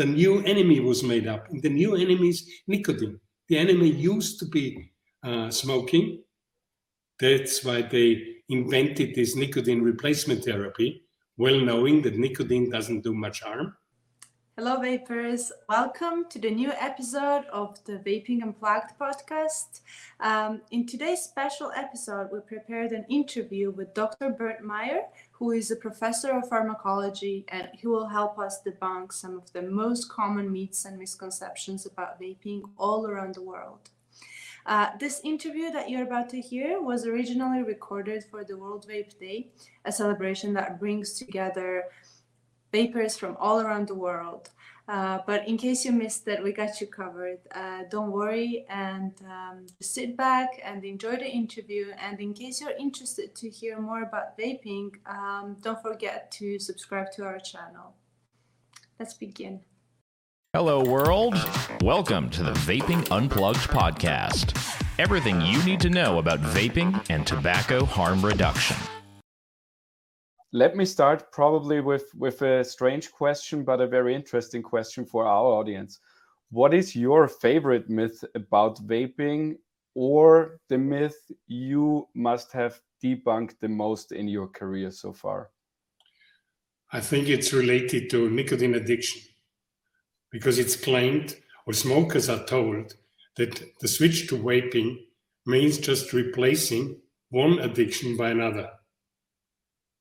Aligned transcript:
the 0.00 0.06
new 0.06 0.40
enemy 0.44 0.80
was 0.80 1.04
made 1.04 1.26
up. 1.26 1.50
And 1.50 1.62
the 1.62 1.68
new 1.68 1.94
enemy 1.94 2.30
is 2.30 2.48
nicotine. 2.66 3.20
The 3.50 3.58
enemy 3.58 3.90
used 3.90 4.38
to 4.38 4.46
be 4.46 4.92
uh, 5.22 5.50
smoking. 5.50 6.22
That's 7.18 7.62
why 7.62 7.82
they 7.82 8.06
invented 8.48 9.14
this 9.14 9.36
nicotine 9.36 9.82
replacement 9.82 10.42
therapy, 10.42 11.04
well 11.36 11.60
knowing 11.60 12.00
that 12.02 12.16
nicotine 12.16 12.70
doesn't 12.70 13.02
do 13.02 13.12
much 13.12 13.42
harm. 13.42 13.76
Hello, 14.56 14.80
vapers. 14.80 15.52
Welcome 15.68 16.24
to 16.30 16.38
the 16.38 16.50
new 16.50 16.72
episode 16.72 17.44
of 17.52 17.82
the 17.84 17.98
Vaping 17.98 18.42
Unplugged 18.42 18.92
podcast. 18.98 19.80
Um, 20.20 20.62
in 20.70 20.86
today's 20.86 21.20
special 21.20 21.72
episode, 21.76 22.30
we 22.32 22.40
prepared 22.40 22.92
an 22.92 23.04
interview 23.10 23.70
with 23.70 23.92
Dr. 23.92 24.30
Bernd 24.30 24.66
Mayer, 24.66 25.02
who 25.40 25.52
is 25.52 25.70
a 25.70 25.76
professor 25.76 26.32
of 26.32 26.48
pharmacology, 26.48 27.46
and 27.48 27.70
he 27.72 27.86
will 27.86 28.08
help 28.08 28.38
us 28.38 28.60
debunk 28.62 29.10
some 29.10 29.38
of 29.38 29.50
the 29.54 29.62
most 29.62 30.10
common 30.10 30.52
myths 30.52 30.84
and 30.84 30.98
misconceptions 30.98 31.86
about 31.86 32.20
vaping 32.20 32.60
all 32.76 33.06
around 33.06 33.34
the 33.34 33.42
world. 33.42 33.88
Uh, 34.66 34.88
this 35.00 35.22
interview 35.24 35.70
that 35.70 35.88
you're 35.88 36.02
about 36.02 36.28
to 36.28 36.40
hear 36.42 36.82
was 36.82 37.06
originally 37.06 37.62
recorded 37.62 38.22
for 38.30 38.44
the 38.44 38.56
World 38.58 38.86
Vape 38.86 39.18
Day, 39.18 39.48
a 39.86 39.90
celebration 39.90 40.52
that 40.52 40.78
brings 40.78 41.14
together 41.14 41.84
vapers 42.70 43.16
from 43.16 43.34
all 43.40 43.60
around 43.60 43.88
the 43.88 43.94
world. 43.94 44.50
Uh, 44.90 45.20
but 45.24 45.46
in 45.46 45.56
case 45.56 45.84
you 45.84 45.92
missed 45.92 46.26
it, 46.26 46.42
we 46.42 46.50
got 46.52 46.80
you 46.80 46.86
covered. 46.88 47.38
Uh, 47.54 47.84
don't 47.88 48.10
worry 48.10 48.66
and 48.68 49.12
um, 49.24 49.64
sit 49.80 50.16
back 50.16 50.60
and 50.64 50.84
enjoy 50.84 51.14
the 51.14 51.28
interview. 51.28 51.92
And 51.96 52.18
in 52.18 52.34
case 52.34 52.60
you're 52.60 52.76
interested 52.76 53.36
to 53.36 53.48
hear 53.48 53.80
more 53.80 54.02
about 54.02 54.36
vaping, 54.36 54.90
um, 55.06 55.56
don't 55.62 55.80
forget 55.80 56.32
to 56.32 56.58
subscribe 56.58 57.12
to 57.12 57.22
our 57.22 57.38
channel. 57.38 57.94
Let's 58.98 59.14
begin. 59.14 59.60
Hello, 60.54 60.82
world. 60.82 61.36
Welcome 61.82 62.28
to 62.30 62.42
the 62.42 62.52
Vaping 62.52 63.08
Unplugged 63.12 63.70
podcast. 63.70 64.58
Everything 64.98 65.40
you 65.40 65.62
need 65.62 65.78
to 65.82 65.88
know 65.88 66.18
about 66.18 66.40
vaping 66.40 67.00
and 67.08 67.24
tobacco 67.24 67.84
harm 67.84 68.26
reduction 68.26 68.76
let 70.52 70.76
me 70.76 70.84
start 70.84 71.30
probably 71.30 71.80
with 71.80 72.12
with 72.14 72.42
a 72.42 72.64
strange 72.64 73.12
question 73.12 73.62
but 73.62 73.80
a 73.80 73.86
very 73.86 74.14
interesting 74.14 74.62
question 74.62 75.04
for 75.04 75.24
our 75.24 75.46
audience. 75.46 76.00
What 76.50 76.74
is 76.74 76.96
your 76.96 77.28
favorite 77.28 77.88
myth 77.88 78.24
about 78.34 78.84
vaping 78.86 79.58
or 79.94 80.58
the 80.68 80.78
myth 80.78 81.30
you 81.46 82.08
must 82.14 82.52
have 82.52 82.80
debunked 83.02 83.60
the 83.60 83.68
most 83.68 84.12
in 84.12 84.26
your 84.26 84.48
career 84.48 84.90
so 84.90 85.12
far? 85.12 85.50
I 86.92 87.00
think 87.00 87.28
it's 87.28 87.52
related 87.52 88.10
to 88.10 88.28
nicotine 88.30 88.74
addiction 88.74 89.22
because 90.32 90.58
it's 90.58 90.74
claimed 90.74 91.36
or 91.66 91.72
smokers 91.72 92.28
are 92.28 92.44
told 92.46 92.94
that 93.36 93.62
the 93.80 93.86
switch 93.86 94.26
to 94.28 94.36
vaping 94.36 94.96
means 95.46 95.78
just 95.78 96.12
replacing 96.12 97.00
one 97.28 97.60
addiction 97.60 98.16
by 98.16 98.30
another 98.30 98.70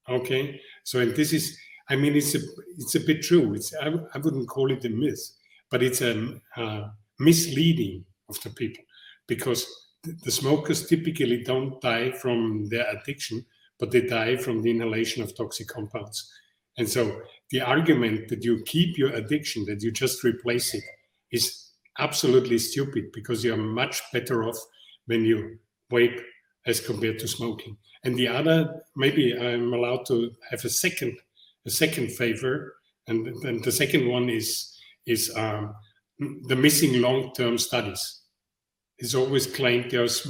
Okay, 0.10 0.60
so 0.84 1.00
and 1.00 1.16
this 1.16 1.34
is, 1.34 1.58
I 1.90 1.96
mean, 1.96 2.16
it's 2.16 2.34
a 2.36 2.40
it's 2.78 2.96
a 2.96 3.00
bit 3.00 3.22
true. 3.22 3.54
It's 3.54 3.74
I, 3.76 3.88
I 4.14 4.18
wouldn't 4.18 4.48
call 4.50 4.72
it 4.72 4.86
a 4.86 4.90
myth, 4.90 5.22
but 5.70 5.84
it's 5.84 6.02
a 6.02 6.40
uh, 6.58 6.90
misleading 7.20 8.06
of 8.28 8.42
the 8.42 8.50
people 8.50 8.84
because 9.28 9.68
the 10.04 10.32
smokers 10.32 10.88
typically 10.88 11.44
don't 11.44 11.80
die 11.82 12.12
from 12.12 12.68
their 12.70 12.90
addiction, 12.90 13.46
but 13.80 13.92
they 13.92 14.02
die 14.02 14.38
from 14.38 14.62
the 14.62 14.72
inhalation 14.72 15.22
of 15.22 15.36
toxic 15.36 15.68
compounds. 15.68 16.32
And 16.78 16.90
so 16.90 17.22
the 17.52 17.62
argument 17.62 18.30
that 18.30 18.44
you 18.44 18.64
keep 18.66 18.98
your 18.98 19.14
addiction, 19.14 19.66
that 19.66 19.84
you 19.84 19.92
just 19.92 20.24
replace 20.24 20.74
it, 20.74 20.84
is 21.32 21.72
absolutely 22.00 22.58
stupid 22.58 23.12
because 23.14 23.44
you're 23.44 23.58
much 23.58 24.02
better 24.14 24.44
off 24.44 24.58
when 25.06 25.26
you 25.26 25.60
vape 25.92 26.22
as 26.66 26.80
compared 26.80 27.20
to 27.20 27.28
smoking. 27.28 27.78
And 28.04 28.16
the 28.16 28.28
other, 28.28 28.82
maybe 28.96 29.38
I'm 29.38 29.74
allowed 29.74 30.06
to 30.08 30.32
have 30.50 30.64
a 30.64 30.70
second, 30.70 31.18
a 31.66 31.70
second 31.70 32.12
favor, 32.12 32.76
and 33.08 33.36
then 33.42 33.62
the 33.62 33.72
second 33.72 34.08
one 34.08 34.30
is 34.30 34.76
is 35.06 35.34
um, 35.36 35.74
the 36.20 36.56
missing 36.56 37.02
long-term 37.02 37.58
studies. 37.58 38.22
It's 39.00 39.16
always 39.16 39.48
claimed 39.48 39.92
there's 39.92 40.28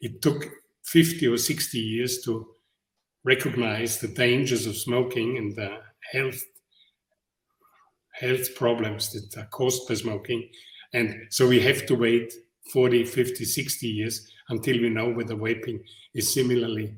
it 0.00 0.20
took 0.22 0.46
50 0.84 1.26
or 1.28 1.36
60 1.36 1.78
years 1.78 2.22
to 2.22 2.46
recognize 3.24 3.98
the 3.98 4.08
dangers 4.08 4.66
of 4.66 4.76
smoking 4.76 5.36
and 5.36 5.54
the 5.54 5.78
health 6.12 6.42
health 8.12 8.54
problems 8.54 9.12
that 9.12 9.40
are 9.40 9.46
caused 9.46 9.86
by 9.88 9.94
smoking 9.94 10.48
and 10.92 11.14
so 11.30 11.46
we 11.46 11.60
have 11.60 11.86
to 11.86 11.94
wait 11.94 12.32
40 12.72 13.04
50 13.04 13.44
60 13.44 13.86
years 13.86 14.30
until 14.50 14.80
we 14.80 14.90
know 14.90 15.08
whether 15.08 15.34
vaping 15.34 15.80
is 16.14 16.32
similarly 16.32 16.94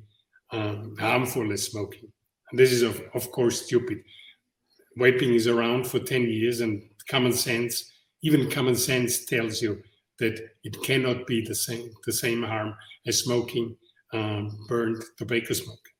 um, 0.51 0.97
harmful 0.99 1.53
as 1.53 1.65
smoking. 1.65 2.13
And 2.51 2.59
this 2.59 2.73
is, 2.73 2.83
of, 2.83 3.01
of 3.15 3.31
course, 3.31 3.63
stupid. 3.63 4.03
Vaping 4.99 5.35
is 5.35 5.47
around 5.47 5.87
for 5.87 5.99
10 5.99 6.23
years, 6.23 6.61
and 6.61 6.83
common 7.09 7.33
sense, 7.33 7.93
even 8.23 8.51
common 8.51 8.77
sense 8.77 9.25
tells 9.25 9.63
you 9.63 9.83
that 10.19 10.39
it 10.65 10.83
cannot 10.83 11.27
be 11.27 11.45
the 11.45 11.55
same, 11.55 11.91
the 12.07 12.13
same 12.13 12.43
harm 12.43 12.75
as 13.07 13.21
smoking 13.21 13.77
um, 14.13 14.51
burned 14.69 15.03
tobacco 15.17 15.55
smoke. 15.55 15.92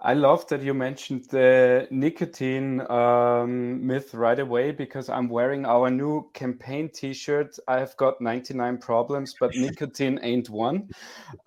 I 0.00 0.14
love 0.14 0.46
that 0.48 0.62
you 0.62 0.74
mentioned 0.74 1.24
the 1.24 1.88
nicotine 1.90 2.88
um, 2.88 3.84
myth 3.84 4.14
right 4.14 4.38
away 4.38 4.70
because 4.70 5.08
I'm 5.08 5.28
wearing 5.28 5.66
our 5.66 5.90
new 5.90 6.30
campaign 6.34 6.88
T-shirt. 6.88 7.58
I've 7.66 7.96
got 7.96 8.20
99 8.20 8.78
problems, 8.78 9.34
but 9.40 9.50
nicotine 9.56 10.20
ain't 10.22 10.50
one. 10.50 10.88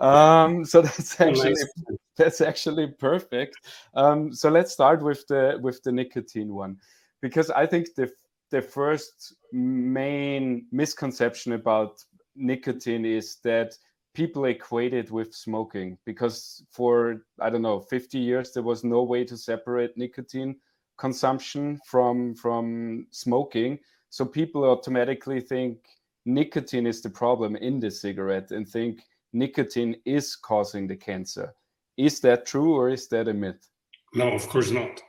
Um, 0.01 0.65
so 0.65 0.81
that's 0.81 1.21
actually 1.21 1.55
that's 2.17 2.41
actually 2.41 2.87
perfect. 2.87 3.55
Um, 3.93 4.33
so 4.33 4.49
let's 4.49 4.73
start 4.73 5.01
with 5.01 5.25
the 5.27 5.57
with 5.61 5.81
the 5.83 5.93
nicotine 5.93 6.53
one 6.53 6.75
because 7.21 7.49
I 7.51 7.65
think 7.65 7.95
the 7.95 8.11
the 8.49 8.61
first 8.61 9.33
main 9.53 10.65
misconception 10.73 11.53
about 11.53 12.03
nicotine 12.35 13.05
is 13.05 13.37
that 13.43 13.77
people 14.13 14.45
equate 14.45 14.93
it 14.93 15.09
with 15.09 15.33
smoking 15.33 15.97
because 16.05 16.63
for 16.69 17.23
i 17.39 17.49
don't 17.49 17.61
know 17.61 17.79
50 17.79 18.17
years 18.17 18.51
there 18.51 18.63
was 18.63 18.83
no 18.83 19.03
way 19.03 19.23
to 19.23 19.37
separate 19.37 19.97
nicotine 19.97 20.55
consumption 21.01 21.79
from 21.85 22.35
from 22.35 23.07
smoking. 23.09 23.79
So 24.09 24.23
people 24.23 24.63
automatically 24.65 25.41
think 25.41 25.77
nicotine 26.25 26.85
is 26.85 27.01
the 27.01 27.09
problem 27.09 27.55
in 27.55 27.79
the 27.79 27.89
cigarette 27.89 28.51
and 28.51 28.67
think 28.67 29.01
nicotine 29.33 29.95
is 30.05 30.35
causing 30.35 30.87
the 30.87 30.95
cancer. 30.95 31.53
Is 31.97 32.19
that 32.21 32.45
true 32.45 32.75
or 32.75 32.89
is 32.89 33.07
that 33.07 33.27
a 33.27 33.33
myth? 33.33 33.63
No 34.13 34.27
of 34.31 34.47
course 34.47 34.69
not. 34.69 35.01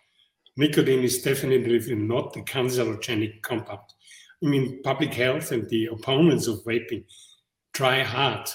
Nicotine 0.56 1.04
is 1.04 1.22
definitely 1.22 1.94
not 1.94 2.32
the 2.32 2.42
cancerogenic 2.42 3.42
compound. 3.42 3.88
I 4.42 4.46
mean 4.48 4.80
public 4.82 5.12
health 5.12 5.52
and 5.52 5.68
the 5.68 5.86
opponents 5.96 6.46
of 6.46 6.64
vaping 6.64 7.04
try 7.74 8.02
hard 8.02 8.46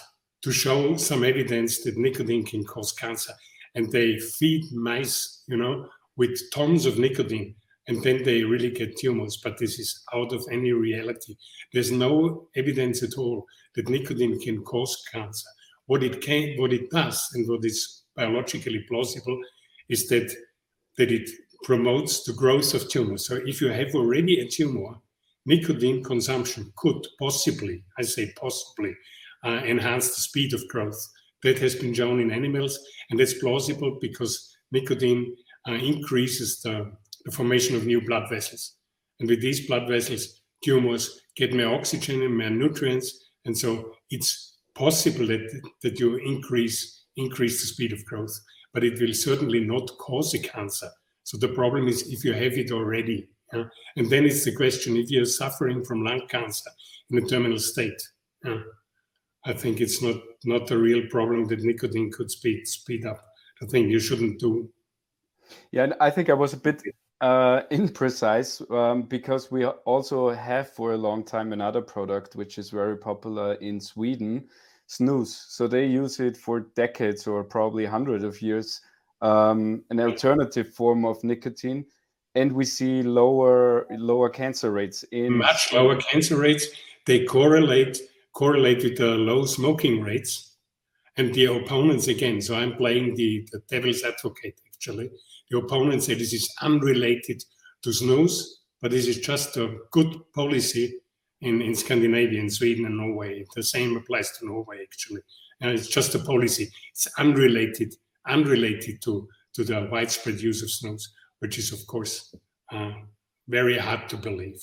to 0.44 0.52
show 0.52 0.96
some 0.98 1.24
evidence 1.24 1.84
that 1.84 1.98
nicotine 1.98 2.46
can 2.46 2.64
cause 2.64 2.92
cancer. 2.92 3.34
And 3.75 3.92
they 3.92 4.18
feed 4.20 4.72
mice, 4.72 5.44
you 5.48 5.58
know, 5.58 5.88
with 6.16 6.40
tons 6.53 6.86
of 6.86 6.98
nicotine, 6.98 7.56
and 7.88 8.02
then 8.03 8.24
they 8.24 8.44
really 8.44 8.72
get 8.72 8.97
tumors. 8.97 9.38
But 9.44 9.58
this 9.58 9.80
is 9.80 10.03
out 10.14 10.34
of 10.34 10.46
any 10.52 10.72
reality. 10.72 11.36
There's 11.74 11.92
no 11.92 12.47
evidence 12.56 13.03
at 13.03 13.18
all 13.18 13.46
that 13.76 13.90
nicotine 13.90 14.40
can 14.40 14.64
cause 14.64 15.03
cancer. 15.12 15.47
What 15.86 16.03
it 16.03 16.22
can, 16.22 16.59
what 16.59 16.74
it 16.74 16.90
does, 16.90 17.30
and 17.34 17.47
what 17.47 17.64
is 17.64 18.03
biologically 18.16 18.84
plausible, 18.90 19.40
is 19.90 20.08
that 20.08 20.34
that 20.97 21.12
it 21.12 21.30
promotes 21.64 22.24
the 22.24 22.34
growth 22.34 22.74
of 22.74 22.90
tumors. 22.90 23.28
So 23.28 23.40
if 23.46 23.62
you 23.62 23.70
have 23.70 23.94
already 23.94 24.40
a 24.40 24.47
tumor, 24.47 24.96
nicotine 25.46 26.03
consumption 26.03 26.73
could 26.76 27.06
possibly, 27.20 27.84
I 27.97 28.02
say 28.02 28.34
possibly, 28.35 28.94
uh, 29.45 29.61
enhance 29.66 30.16
the 30.16 30.22
speed 30.22 30.53
of 30.53 30.67
growth. 30.67 30.97
That 31.43 31.59
has 31.59 31.75
been 31.75 31.93
shown 31.93 32.19
in 32.19 32.31
animals, 32.31 32.79
and 33.09 33.19
that's 33.19 33.35
plausible 33.35 33.99
because 34.01 34.57
nicotine 34.72 35.35
uh, 35.67 35.73
increases 35.73 36.61
the, 36.61 36.91
the, 37.25 37.31
formation 37.31 37.75
of 37.75 37.85
new 37.85 38.01
blood 38.01 38.28
vessels. 38.29 38.73
And 39.19 39.29
with 39.29 39.41
these 39.41 39.67
blood 39.67 39.87
vessels, 39.87 40.41
tumors 40.63 41.22
get 41.35 41.53
more 41.53 41.75
oxygen 41.75 42.23
and 42.23 42.35
more 42.35 42.49
nutrients, 42.49 43.29
and 43.45 43.55
so 43.55 43.93
it's 44.09 44.57
possible 44.73 45.28
that, 45.28 45.61
that 45.84 45.99
you 45.99 46.16
increase 46.17 46.97
increase 47.17 47.61
the 47.61 47.67
speed 47.67 47.91
of 47.91 48.05
growth, 48.05 48.39
but 48.73 48.84
it 48.84 48.99
will 48.99 49.13
certainly 49.13 49.59
not 49.59 49.89
cause 49.97 50.34
a 50.34 50.39
cancer. 50.39 50.89
So 51.23 51.37
the 51.37 51.49
problem 51.49 51.87
is 51.87 52.07
if 52.07 52.23
you 52.23 52.34
have 52.34 52.53
it 52.53 52.72
already. 52.72 53.29
Yeah? 53.53 53.66
And 53.97 54.09
then 54.09 54.25
it's 54.25 54.45
the 54.45 54.55
question 54.55 54.95
if 54.95 55.09
you're 55.09 55.25
suffering 55.25 55.84
from 55.84 56.03
lung 56.03 56.22
cancer 56.29 56.69
in 57.09 57.17
a 57.17 57.28
terminal 57.28 57.59
state. 57.59 58.01
Yeah? 58.45 58.59
I 59.47 59.53
think 59.53 59.79
it's 59.79 60.02
not 60.02 60.17
not 60.46 60.70
a 60.72 60.78
real 60.78 61.08
problem 61.09 61.46
that 61.47 61.64
nicotine 61.64 62.11
could 62.11 62.29
speed 62.29 62.67
speed 62.67 63.05
up 63.05 63.28
I 63.61 63.66
think 63.66 63.90
you 63.90 63.99
shouldn't 63.99 64.40
do. 64.40 64.70
Yeah, 65.72 65.84
and 65.84 65.96
I 65.99 66.09
think 66.09 66.29
I 66.29 66.34
was 66.34 66.53
a 66.53 66.58
bit 66.58 66.82
uh, 67.22 67.61
imprecise 67.72 68.70
um, 68.72 69.03
because 69.03 69.52
we 69.52 69.66
also 69.66 70.29
have 70.29 70.70
for 70.70 70.94
a 70.94 70.97
long 70.97 71.23
time 71.23 71.53
another 71.53 71.82
product 71.82 72.35
which 72.35 72.58
is 72.58 72.70
very 72.70 72.97
popular 72.97 73.53
in 73.55 73.79
Sweden, 73.79 74.47
snus. 74.88 75.46
So 75.49 75.67
they 75.67 75.85
use 75.85 76.20
it 76.20 76.38
for 76.38 76.61
decades 76.76 77.28
or 77.28 77.44
probably 77.44 77.85
hundreds 77.85 78.23
of 78.23 78.41
years, 78.41 78.82
um, 79.22 79.84
an 79.90 79.99
alternative 79.99 80.73
form 80.73 81.05
of 81.05 81.23
nicotine, 81.23 81.85
and 82.35 82.52
we 82.52 82.66
see 82.66 83.02
lower 83.02 83.88
lower 83.90 84.29
cancer 84.29 84.72
rates 84.72 85.03
in 85.11 85.38
much 85.38 85.73
lower 85.73 85.96
cancer 85.96 86.38
rates. 86.38 86.67
They 87.05 87.23
correlate 87.23 87.99
correlate 88.37 88.84
with 88.84 88.97
the 88.97 89.16
low 89.16 89.45
smoking 89.45 89.99
rates 89.99 90.57
and 91.17 91.34
the 91.34 91.45
opponents 91.45 92.07
again. 92.07 92.39
So 92.39 92.53
I'm 92.55 92.75
playing 92.75 93.16
the, 93.16 93.47
the 93.51 93.63
devil's 93.67 94.03
advocate 94.03 94.61
actually. 94.72 95.09
The 95.49 95.57
opponents 95.57 96.05
say 96.05 96.13
this 96.13 96.34
is 96.34 96.47
unrelated 96.61 97.43
to 97.81 97.89
snus, 97.89 98.43
but 98.79 98.91
this 98.91 99.07
is 99.07 99.17
just 99.22 99.57
a 99.57 99.78
good 99.89 100.13
policy 100.35 100.99
in, 101.41 101.63
in 101.63 101.73
Scandinavia, 101.73 102.39
in 102.39 102.51
Sweden 102.51 102.85
and 102.85 102.97
Norway. 102.97 103.43
The 103.55 103.63
same 103.63 103.97
applies 103.97 104.29
to 104.37 104.45
Norway 104.45 104.84
actually. 104.84 105.22
And 105.59 105.72
it's 105.72 105.87
just 105.87 106.13
a 106.13 106.19
policy. 106.19 106.69
It's 106.91 107.07
unrelated, 107.17 107.95
unrelated 108.28 109.01
to, 109.01 109.28
to 109.53 109.63
the 109.63 109.89
widespread 109.91 110.39
use 110.39 110.61
of 110.61 110.69
snus, 110.69 111.05
which 111.39 111.57
is 111.57 111.73
of 111.73 111.87
course 111.87 112.35
uh, 112.72 112.91
very 113.47 113.79
hard 113.79 114.07
to 114.09 114.17
believe. 114.17 114.61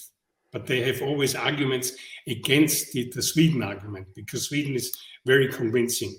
But 0.54 0.66
they 0.66 0.80
have 0.82 1.02
always 1.02 1.34
arguments 1.34 1.92
against 2.28 2.92
the, 2.92 3.10
the 3.14 3.22
Sweden 3.22 3.62
argument 3.62 4.06
because 4.14 4.48
Sweden 4.48 4.74
is 4.74 4.90
very 5.26 5.48
convincing. 5.48 6.14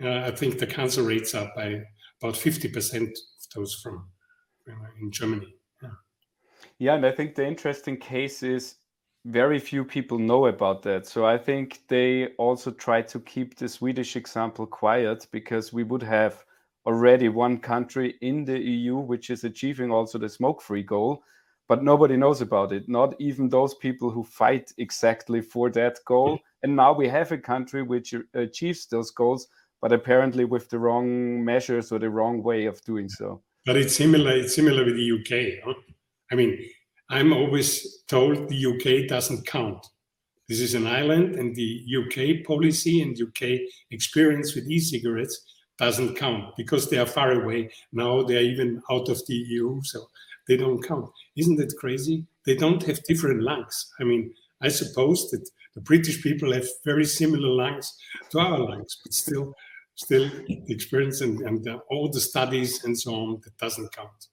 Uh, 0.00 0.18
I 0.18 0.30
think 0.30 0.58
the 0.58 0.66
cancer 0.66 1.02
rates 1.02 1.34
are 1.34 1.50
by 1.56 1.80
about 2.20 2.34
50% 2.34 3.02
of 3.02 3.08
those 3.54 3.74
from 3.82 4.06
uh, 4.68 4.74
in 5.00 5.10
Germany. 5.10 5.56
Yeah. 5.82 5.88
yeah, 6.78 6.94
and 6.94 7.06
I 7.06 7.12
think 7.12 7.34
the 7.34 7.46
interesting 7.46 7.96
case 7.96 8.42
is 8.42 8.76
very 9.24 9.58
few 9.58 9.84
people 9.84 10.18
know 10.18 10.46
about 10.46 10.82
that. 10.82 11.06
So 11.06 11.24
I 11.24 11.38
think 11.38 11.80
they 11.88 12.28
also 12.38 12.72
try 12.72 13.02
to 13.02 13.20
keep 13.20 13.56
the 13.56 13.68
Swedish 13.68 14.16
example 14.16 14.66
quiet 14.66 15.26
because 15.30 15.72
we 15.72 15.82
would 15.82 16.02
have 16.02 16.44
already 16.84 17.28
one 17.28 17.58
country 17.58 18.16
in 18.20 18.44
the 18.44 18.58
EU 18.58 18.96
which 18.96 19.30
is 19.30 19.44
achieving 19.44 19.90
also 19.90 20.18
the 20.18 20.28
smoke 20.28 20.60
free 20.60 20.82
goal 20.82 21.22
but 21.72 21.82
nobody 21.82 22.18
knows 22.18 22.42
about 22.42 22.70
it 22.70 22.86
not 22.86 23.14
even 23.18 23.48
those 23.48 23.74
people 23.76 24.10
who 24.10 24.22
fight 24.22 24.70
exactly 24.76 25.40
for 25.40 25.70
that 25.70 25.98
goal. 26.04 26.38
And 26.62 26.76
now 26.76 26.92
we 26.92 27.08
have 27.08 27.32
a 27.32 27.38
country 27.38 27.82
which 27.82 28.14
achieves 28.34 28.84
those 28.88 29.10
goals 29.10 29.48
but 29.80 29.90
apparently 29.90 30.44
with 30.44 30.68
the 30.68 30.78
wrong 30.78 31.42
measures 31.42 31.90
or 31.90 31.98
the 31.98 32.10
wrong 32.10 32.42
way 32.42 32.66
of 32.66 32.84
doing 32.84 33.08
so. 33.08 33.40
But 33.64 33.78
it's 33.78 33.96
similar 33.96 34.32
it's 34.32 34.54
similar 34.54 34.84
with 34.84 34.96
the 34.96 35.12
uk 35.16 35.32
huh? 35.64 35.80
i 36.30 36.34
mean 36.34 36.52
i'm 37.08 37.32
always 37.32 38.02
told 38.06 38.50
the 38.50 38.66
uk 38.70 39.08
doesn't 39.08 39.46
count. 39.46 39.82
This 40.50 40.60
is 40.60 40.74
an 40.74 40.86
island 40.86 41.36
and 41.36 41.56
the 41.56 41.70
uk 42.00 42.46
policy 42.46 43.00
and 43.00 43.18
uk 43.28 43.42
experience 43.90 44.54
with 44.54 44.68
e-cigarettes 44.68 45.36
doesn't 45.78 46.16
count 46.16 46.54
because 46.56 46.90
they 46.90 46.98
are 46.98 47.12
far 47.18 47.30
away. 47.32 47.70
Now 47.92 48.22
they're 48.24 48.50
even 48.52 48.82
out 48.90 49.08
of 49.08 49.18
the 49.26 49.34
eu 49.34 49.80
so 49.82 50.06
they 50.48 50.56
don't 50.56 50.82
count. 50.82 51.10
Isn't 51.36 51.56
that 51.56 51.74
crazy? 51.78 52.26
They 52.46 52.56
don't 52.56 52.82
have 52.84 53.02
different 53.04 53.42
lungs. 53.42 53.92
I 54.00 54.04
mean, 54.04 54.32
I 54.60 54.68
suppose 54.68 55.30
that 55.30 55.48
the 55.74 55.80
British 55.80 56.22
people 56.22 56.52
have 56.52 56.66
very 56.84 57.04
similar 57.04 57.48
lungs 57.48 57.92
to 58.30 58.38
our 58.38 58.58
lungs, 58.58 58.98
but 59.02 59.12
still, 59.12 59.54
still 59.94 60.28
the 60.46 60.62
experience 60.68 61.20
and, 61.20 61.40
and 61.42 61.64
the, 61.64 61.78
all 61.90 62.10
the 62.10 62.20
studies 62.20 62.84
and 62.84 62.98
so 62.98 63.14
on 63.14 63.40
that 63.44 63.56
doesn't 63.58 63.94
count. 63.94 64.28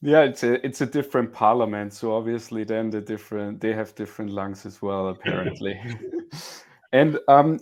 Yeah, 0.00 0.20
it's 0.20 0.44
a 0.44 0.64
it's 0.64 0.80
a 0.80 0.86
different 0.86 1.32
parliament, 1.32 1.92
so 1.92 2.14
obviously 2.14 2.62
then 2.62 2.88
the 2.88 3.00
different 3.00 3.60
they 3.60 3.72
have 3.72 3.96
different 3.96 4.30
lungs 4.30 4.64
as 4.64 4.80
well, 4.80 5.08
apparently. 5.08 5.76
And 6.92 7.18
um, 7.28 7.58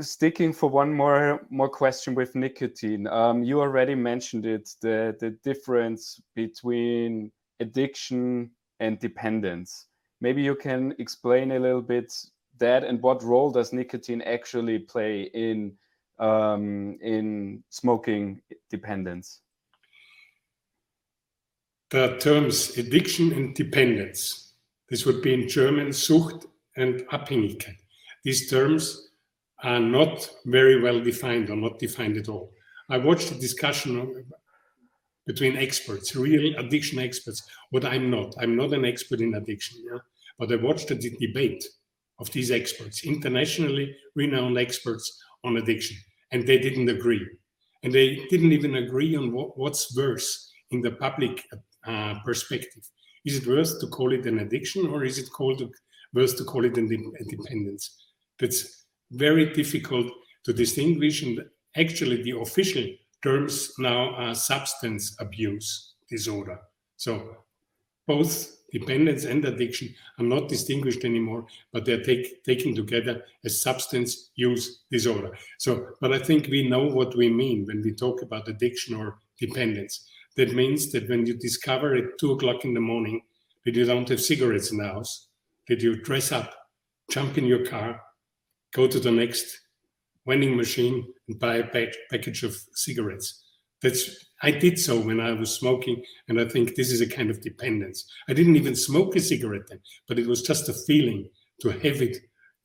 sticking 0.00 0.52
for 0.52 0.70
one 0.70 0.94
more 0.94 1.44
more 1.50 1.68
question 1.68 2.14
with 2.14 2.36
nicotine, 2.36 3.08
um, 3.08 3.42
you 3.42 3.60
already 3.60 3.96
mentioned 3.96 4.46
it 4.46 4.70
the 4.80 5.16
the 5.18 5.30
difference 5.42 6.20
between 6.36 7.32
addiction 7.58 8.50
and 8.78 9.00
dependence. 9.00 9.86
Maybe 10.20 10.42
you 10.42 10.54
can 10.54 10.94
explain 11.00 11.52
a 11.52 11.58
little 11.58 11.82
bit 11.82 12.12
that 12.58 12.84
and 12.84 13.02
what 13.02 13.24
role 13.24 13.50
does 13.50 13.72
nicotine 13.72 14.22
actually 14.22 14.78
play 14.78 15.22
in 15.34 15.72
um, 16.20 16.98
in 17.02 17.64
smoking 17.68 18.42
dependence? 18.70 19.40
The 21.90 22.16
terms 22.18 22.78
addiction 22.78 23.32
and 23.32 23.54
dependence. 23.56 24.54
This 24.88 25.04
would 25.04 25.20
be 25.20 25.34
in 25.34 25.48
German 25.48 25.88
Sucht 25.88 26.46
and 26.76 27.00
Abhängigkeit 27.08 27.81
these 28.24 28.50
terms 28.50 29.10
are 29.62 29.80
not 29.80 30.28
very 30.46 30.80
well 30.80 31.00
defined 31.00 31.50
or 31.50 31.56
not 31.56 31.78
defined 31.78 32.16
at 32.16 32.28
all. 32.28 32.52
I 32.88 32.98
watched 32.98 33.30
a 33.30 33.38
discussion 33.38 34.24
between 35.26 35.56
experts, 35.56 36.16
real 36.16 36.58
addiction 36.58 36.98
experts, 36.98 37.42
what 37.70 37.84
I'm 37.84 38.10
not. 38.10 38.34
I'm 38.40 38.56
not 38.56 38.72
an 38.72 38.84
expert 38.84 39.20
in 39.20 39.34
addiction, 39.34 39.82
yeah? 39.90 39.98
but 40.38 40.52
I 40.52 40.56
watched 40.56 40.88
the 40.88 40.96
debate 40.96 41.64
of 42.18 42.30
these 42.32 42.50
experts, 42.50 43.04
internationally 43.04 43.94
renowned 44.14 44.58
experts 44.58 45.22
on 45.44 45.56
addiction, 45.56 45.96
and 46.32 46.46
they 46.46 46.58
didn't 46.58 46.88
agree. 46.88 47.24
And 47.82 47.92
they 47.92 48.26
didn't 48.30 48.52
even 48.52 48.76
agree 48.76 49.16
on 49.16 49.32
what, 49.32 49.58
what's 49.58 49.96
worse 49.96 50.52
in 50.70 50.80
the 50.80 50.92
public 50.92 51.42
uh, 51.86 52.14
perspective. 52.24 52.88
Is 53.24 53.38
it 53.38 53.46
worse 53.46 53.78
to 53.78 53.86
call 53.88 54.12
it 54.12 54.26
an 54.26 54.40
addiction 54.40 54.86
or 54.86 55.04
is 55.04 55.18
it 55.18 55.30
called 55.30 55.62
worse 56.14 56.34
to 56.34 56.44
call 56.44 56.64
it 56.64 56.76
an 56.76 56.88
dependence? 57.28 58.11
It's 58.40 58.84
very 59.10 59.52
difficult 59.52 60.10
to 60.44 60.52
distinguish. 60.52 61.22
And 61.22 61.44
actually, 61.76 62.22
the 62.22 62.38
official 62.38 62.84
terms 63.22 63.72
now 63.78 64.14
are 64.14 64.34
substance 64.34 65.16
abuse 65.20 65.94
disorder. 66.10 66.58
So 66.96 67.36
both 68.06 68.58
dependence 68.72 69.24
and 69.24 69.44
addiction 69.44 69.94
are 70.18 70.24
not 70.24 70.48
distinguished 70.48 71.04
anymore, 71.04 71.46
but 71.72 71.84
they're 71.84 72.02
take, 72.02 72.42
taken 72.42 72.74
together 72.74 73.22
as 73.44 73.62
substance 73.62 74.30
use 74.34 74.82
disorder. 74.90 75.36
So, 75.58 75.88
but 76.00 76.12
I 76.12 76.18
think 76.18 76.48
we 76.48 76.68
know 76.68 76.84
what 76.84 77.16
we 77.16 77.28
mean 77.28 77.66
when 77.66 77.82
we 77.82 77.92
talk 77.92 78.22
about 78.22 78.48
addiction 78.48 78.96
or 78.96 79.18
dependence. 79.38 80.08
That 80.36 80.54
means 80.54 80.90
that 80.92 81.08
when 81.08 81.26
you 81.26 81.34
discover 81.34 81.94
at 81.94 82.18
two 82.18 82.32
o'clock 82.32 82.64
in 82.64 82.74
the 82.74 82.80
morning 82.80 83.22
that 83.64 83.74
you 83.74 83.84
don't 83.84 84.08
have 84.08 84.20
cigarettes 84.20 84.72
in 84.72 84.78
the 84.78 84.88
house, 84.88 85.28
that 85.68 85.82
you 85.82 86.02
dress 86.02 86.32
up, 86.32 86.54
jump 87.10 87.38
in 87.38 87.44
your 87.44 87.64
car, 87.66 88.00
go 88.74 88.86
to 88.86 88.98
the 88.98 89.10
next 89.10 89.60
vending 90.26 90.56
machine 90.56 91.04
and 91.28 91.38
buy 91.38 91.56
a 91.56 91.66
pack, 91.66 91.88
package 92.10 92.42
of 92.42 92.56
cigarettes. 92.74 93.44
That's 93.82 94.24
I 94.42 94.50
did 94.50 94.78
so 94.78 94.98
when 94.98 95.20
I 95.20 95.32
was 95.32 95.54
smoking, 95.54 96.02
and 96.28 96.40
I 96.40 96.46
think 96.46 96.74
this 96.74 96.90
is 96.90 97.00
a 97.00 97.08
kind 97.08 97.30
of 97.30 97.40
dependence. 97.40 98.04
I 98.28 98.32
didn't 98.32 98.56
even 98.56 98.74
smoke 98.74 99.14
a 99.14 99.20
cigarette 99.20 99.68
then, 99.68 99.80
but 100.08 100.18
it 100.18 100.26
was 100.26 100.42
just 100.42 100.68
a 100.68 100.72
feeling 100.72 101.28
to 101.60 101.70
have 101.70 102.02
it 102.02 102.16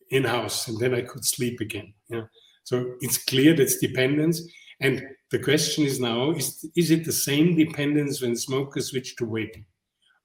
in 0.10 0.24
house, 0.24 0.68
and 0.68 0.80
then 0.80 0.96
I 0.96 1.02
could 1.02 1.24
sleep 1.24 1.60
again. 1.60 1.94
Yeah. 2.10 2.24
So 2.64 2.96
it's 3.02 3.24
clear 3.24 3.56
that's 3.56 3.78
dependence. 3.78 4.42
And 4.80 5.04
the 5.32 5.40
question 5.40 5.86
is 5.86 6.00
now: 6.00 6.32
is 6.32 6.68
is 6.76 6.92
it 6.92 7.06
the 7.06 7.12
same 7.12 7.56
dependence 7.56 8.22
when 8.22 8.36
smokers 8.36 8.90
switch 8.90 9.16
to 9.18 9.26
vaping? 9.26 9.66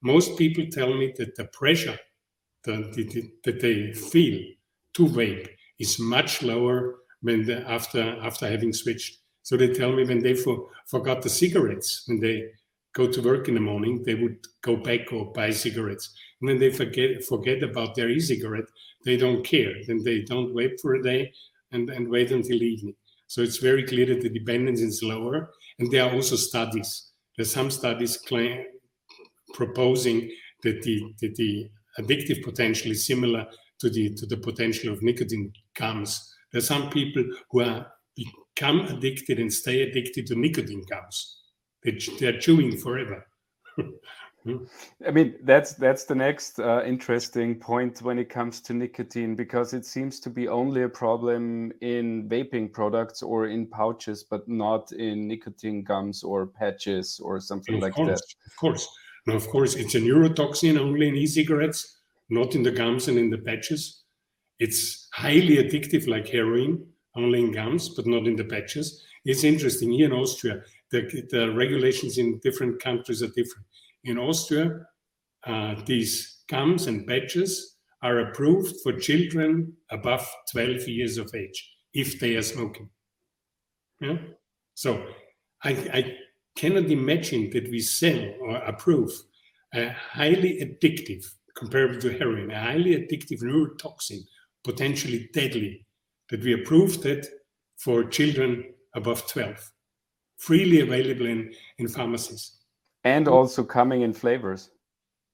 Most 0.01 0.37
people 0.37 0.65
tell 0.71 0.93
me 0.93 1.13
that 1.17 1.35
the 1.35 1.45
pressure 1.45 1.97
that, 2.65 2.93
that 3.45 3.61
they 3.61 3.93
feel 3.93 4.41
to 4.95 5.07
vape 5.07 5.47
is 5.79 5.99
much 5.99 6.43
lower 6.43 6.95
when 7.21 7.45
the, 7.45 7.67
after 7.69 8.01
after 8.21 8.49
having 8.49 8.73
switched. 8.73 9.19
So 9.41 9.57
they 9.57 9.73
tell 9.73 9.91
me 9.91 10.05
when 10.05 10.21
they 10.21 10.35
for, 10.35 10.69
forgot 10.87 11.21
the 11.21 11.29
cigarettes, 11.29 12.03
when 12.07 12.19
they 12.19 12.45
go 12.93 13.07
to 13.11 13.21
work 13.21 13.47
in 13.47 13.55
the 13.55 13.59
morning, 13.59 14.03
they 14.03 14.15
would 14.15 14.37
go 14.61 14.77
back 14.77 15.11
or 15.11 15.31
buy 15.33 15.49
cigarettes. 15.49 16.13
And 16.39 16.49
when 16.49 16.59
they 16.59 16.71
forget 16.71 17.23
forget 17.25 17.63
about 17.63 17.95
their 17.95 18.09
e-cigarette, 18.09 18.69
they 19.05 19.17
don't 19.17 19.45
care. 19.45 19.73
Then 19.87 20.03
they 20.03 20.21
don't 20.21 20.53
wait 20.53 20.79
for 20.81 20.95
a 20.95 21.03
day 21.03 21.33
and, 21.71 21.89
and 21.89 22.07
wait 22.07 22.31
until 22.31 22.61
evening. 22.61 22.95
So 23.27 23.41
it's 23.41 23.57
very 23.57 23.83
clear 23.83 24.05
that 24.07 24.21
the 24.21 24.29
dependence 24.29 24.81
is 24.81 25.01
lower. 25.01 25.51
And 25.79 25.91
there 25.91 26.03
are 26.03 26.13
also 26.13 26.35
studies. 26.35 27.11
There's 27.35 27.51
some 27.51 27.71
studies 27.71 28.17
claim, 28.17 28.63
proposing 29.53 30.29
that 30.61 30.83
the, 30.83 31.01
that 31.21 31.35
the 31.35 31.69
addictive 31.99 32.43
potential 32.43 32.91
is 32.91 33.07
similar 33.07 33.47
to 33.79 33.89
the 33.89 34.13
to 34.15 34.25
the 34.25 34.37
potential 34.37 34.93
of 34.93 35.01
nicotine 35.01 35.51
gums. 35.75 36.33
There 36.51 36.59
are 36.59 36.61
some 36.61 36.89
people 36.89 37.23
who 37.51 37.61
are 37.61 37.87
become 38.15 38.81
addicted 38.81 39.39
and 39.39 39.51
stay 39.51 39.81
addicted 39.81 40.27
to 40.27 40.35
nicotine 40.35 40.83
gums. 40.89 41.37
They, 41.83 41.97
they're 42.19 42.39
chewing 42.39 42.77
forever. 42.77 43.25
I 45.07 45.11
mean, 45.11 45.35
that's 45.43 45.73
that's 45.73 46.03
the 46.03 46.15
next 46.15 46.59
uh, 46.59 46.83
interesting 46.85 47.55
point 47.55 48.01
when 48.01 48.19
it 48.19 48.29
comes 48.29 48.59
to 48.61 48.73
nicotine 48.73 49.35
because 49.35 49.73
it 49.73 49.85
seems 49.85 50.19
to 50.19 50.29
be 50.29 50.49
only 50.49 50.83
a 50.83 50.89
problem 50.89 51.71
in 51.79 52.27
vaping 52.27 52.71
products 52.71 53.23
or 53.23 53.47
in 53.47 53.67
pouches, 53.67 54.23
but 54.23 54.47
not 54.47 54.91
in 54.91 55.29
nicotine 55.29 55.83
gums 55.83 56.23
or 56.23 56.47
patches 56.47 57.21
or 57.23 57.39
something 57.39 57.79
like 57.79 57.93
course, 57.93 58.19
that. 58.19 58.51
Of 58.51 58.57
course, 58.57 58.87
Now, 59.27 59.35
of 59.35 59.47
course, 59.47 59.75
it's 59.75 59.95
a 59.95 59.99
neurotoxin 59.99 60.77
only 60.77 61.07
in 61.07 61.15
e-cigarettes, 61.15 61.99
not 62.29 62.53
in 62.53 62.63
the 62.63 62.71
gums 62.71 63.07
and 63.07 63.17
in 63.17 63.29
the 63.29 63.37
patches. 63.37 64.02
It's 64.63 65.09
highly 65.11 65.57
addictive, 65.57 66.07
like 66.07 66.29
heroin, 66.29 66.87
only 67.17 67.41
in 67.41 67.51
gums, 67.51 67.89
but 67.89 68.07
not 68.07 68.27
in 68.27 68.37
the 68.37 68.45
patches. 68.45 69.03
It's 69.25 69.43
interesting. 69.43 69.91
Here 69.91 70.05
in 70.05 70.13
Austria, 70.13 70.61
the, 70.89 71.01
the 71.29 71.51
regulations 71.51 72.17
in 72.17 72.39
different 72.39 72.81
countries 72.81 73.21
are 73.21 73.27
different. 73.27 73.65
In 74.05 74.17
Austria, 74.17 74.85
uh, 75.45 75.75
these 75.85 76.43
gums 76.47 76.87
and 76.87 77.05
patches 77.05 77.75
are 78.01 78.19
approved 78.19 78.73
for 78.83 78.93
children 78.93 79.73
above 79.91 80.25
12 80.53 80.87
years 80.87 81.17
of 81.17 81.29
age 81.35 81.59
if 81.93 82.21
they 82.21 82.35
are 82.37 82.41
smoking. 82.41 82.89
Yeah? 83.99 84.17
So 84.75 85.05
I, 85.65 85.71
I 85.93 86.17
cannot 86.55 86.85
imagine 86.85 87.49
that 87.49 87.69
we 87.69 87.81
sell 87.81 88.33
or 88.39 88.55
approve 88.57 89.11
a 89.73 89.89
highly 89.89 90.61
addictive, 90.61 91.25
comparable 91.53 91.99
to 91.99 92.17
heroin, 92.17 92.49
a 92.51 92.59
highly 92.59 92.95
addictive 92.95 93.41
neurotoxin, 93.43 94.21
potentially 94.63 95.29
deadly, 95.33 95.85
that 96.29 96.43
we 96.43 96.53
approved 96.53 97.05
it 97.05 97.27
for 97.77 98.03
children 98.03 98.63
above 98.95 99.27
12, 99.27 99.71
freely 100.37 100.81
available 100.81 101.25
in, 101.25 101.53
in 101.77 101.87
pharmacies. 101.87 102.59
And 103.03 103.27
also 103.27 103.63
coming 103.63 104.01
in 104.01 104.13
flavors. 104.13 104.71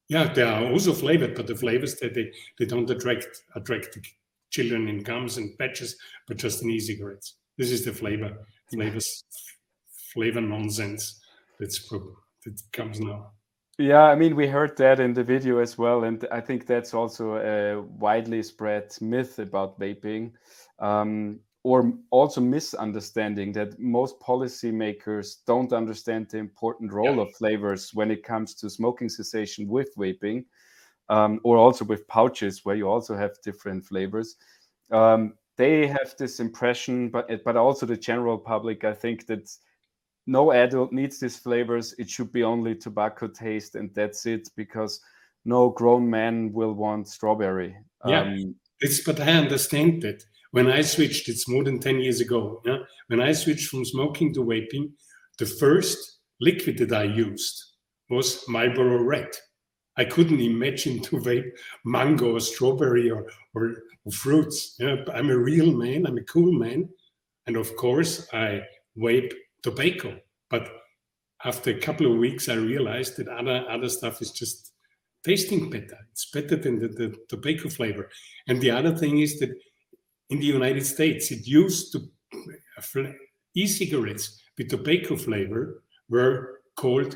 Yeah, 0.07 0.33
they 0.33 0.41
are 0.41 0.65
also 0.71 0.93
flavored, 0.93 1.35
but 1.35 1.45
the 1.45 1.55
flavors 1.55 1.95
that 1.97 2.15
they, 2.15 2.31
they 2.57 2.65
don't 2.65 2.89
attract 2.89 3.27
attract 3.55 3.93
the 3.93 4.01
children 4.49 4.87
in 4.87 5.03
gums 5.03 5.37
and 5.37 5.55
patches, 5.59 5.95
but 6.27 6.37
just 6.37 6.63
in 6.63 6.71
e-cigarettes. 6.71 7.35
This 7.57 7.71
is 7.71 7.85
the 7.85 7.93
flavor, 7.93 8.47
flavors, 8.71 9.23
flavor 10.13 10.41
nonsense 10.41 11.19
that's 11.59 11.87
that 11.87 12.61
comes 12.73 12.99
now. 12.99 13.33
Yeah, 13.79 14.03
I 14.03 14.15
mean, 14.15 14.35
we 14.35 14.45
heard 14.45 14.75
that 14.75 14.99
in 14.99 15.13
the 15.13 15.23
video 15.23 15.59
as 15.59 15.77
well, 15.77 16.03
and 16.03 16.27
I 16.33 16.41
think 16.41 16.67
that's 16.67 16.93
also 16.93 17.37
a 17.37 17.81
widely 17.81 18.43
spread 18.43 18.93
myth 18.99 19.39
about 19.39 19.79
vaping, 19.79 20.33
um, 20.79 21.39
or 21.63 21.93
also 22.11 22.41
misunderstanding 22.41 23.53
that 23.53 23.79
most 23.79 24.19
policymakers 24.19 25.45
don't 25.47 25.71
understand 25.71 26.27
the 26.27 26.39
important 26.39 26.91
role 26.91 27.15
yeah. 27.15 27.21
of 27.21 27.33
flavors 27.37 27.93
when 27.93 28.11
it 28.11 28.21
comes 28.21 28.53
to 28.55 28.69
smoking 28.69 29.07
cessation 29.07 29.65
with 29.69 29.95
vaping, 29.95 30.43
um, 31.07 31.39
or 31.45 31.55
also 31.55 31.85
with 31.85 32.05
pouches 32.09 32.65
where 32.65 32.75
you 32.75 32.85
also 32.85 33.15
have 33.15 33.41
different 33.45 33.85
flavors. 33.85 34.35
Um, 34.91 35.35
they 35.55 35.87
have 35.87 36.15
this 36.17 36.41
impression, 36.41 37.07
but 37.07 37.29
but 37.45 37.55
also 37.55 37.85
the 37.85 37.95
general 37.95 38.37
public, 38.37 38.83
I 38.83 38.93
think 38.93 39.25
that 39.27 39.49
no 40.29 40.51
adult 40.51 40.93
needs 40.93 41.19
these 41.19 41.37
flavors. 41.37 41.95
It 41.97 42.09
should 42.09 42.31
be 42.31 42.43
only 42.43 42.75
tobacco 42.75 43.27
taste, 43.27 43.75
and 43.75 43.93
that's 43.95 44.25
it. 44.25 44.47
Because 44.55 45.01
no 45.43 45.69
grown 45.69 46.09
man 46.09 46.53
will 46.53 46.73
want 46.73 47.07
strawberry. 47.07 47.75
Yeah, 48.05 48.21
um, 48.21 48.55
it's 48.79 49.03
but 49.03 49.19
I 49.19 49.31
understand 49.33 50.03
that. 50.03 50.23
When 50.51 50.67
I 50.67 50.81
switched, 50.81 51.29
it's 51.29 51.47
more 51.47 51.63
than 51.63 51.79
ten 51.79 51.99
years 51.99 52.21
ago. 52.21 52.61
Yeah, 52.65 52.79
when 53.07 53.21
I 53.21 53.33
switched 53.33 53.69
from 53.69 53.85
smoking 53.85 54.33
to 54.35 54.43
vaping, 54.43 54.91
the 55.37 55.45
first 55.45 56.19
liquid 56.39 56.77
that 56.77 56.93
I 56.93 57.03
used 57.03 57.63
was 58.09 58.43
Marlboro 58.47 59.03
Red. 59.03 59.29
I 59.97 60.05
couldn't 60.05 60.39
imagine 60.39 61.01
to 61.01 61.17
vape 61.17 61.51
mango 61.85 62.35
or 62.35 62.39
strawberry 62.39 63.11
or, 63.11 63.25
or, 63.53 63.75
or 64.05 64.11
fruits. 64.11 64.75
Yeah, 64.79 64.95
I'm 65.13 65.29
a 65.29 65.37
real 65.37 65.71
man. 65.71 66.05
I'm 66.07 66.17
a 66.17 66.23
cool 66.23 66.51
man, 66.51 66.89
and 67.47 67.57
of 67.57 67.75
course 67.75 68.27
I 68.33 68.61
vape 68.97 69.33
tobacco. 69.63 70.17
But 70.49 70.69
after 71.43 71.71
a 71.71 71.79
couple 71.79 72.11
of 72.11 72.17
weeks, 72.17 72.49
I 72.49 72.55
realized 72.55 73.17
that 73.17 73.27
other 73.27 73.65
other 73.69 73.89
stuff 73.89 74.21
is 74.21 74.31
just 74.31 74.73
tasting 75.23 75.69
better. 75.69 75.97
It's 76.11 76.29
better 76.31 76.55
than 76.55 76.79
the, 76.79 76.87
the 76.87 77.15
tobacco 77.27 77.69
flavor. 77.69 78.09
And 78.47 78.61
the 78.61 78.71
other 78.71 78.95
thing 78.95 79.19
is 79.19 79.39
that 79.39 79.51
in 80.29 80.39
the 80.39 80.45
United 80.45 80.85
States, 80.85 81.31
it 81.31 81.47
used 81.47 81.91
to 81.93 81.99
uh, 82.77 83.11
e-cigarettes 83.55 84.41
with 84.57 84.69
tobacco 84.69 85.15
flavor 85.15 85.83
were 86.09 86.61
called 86.75 87.15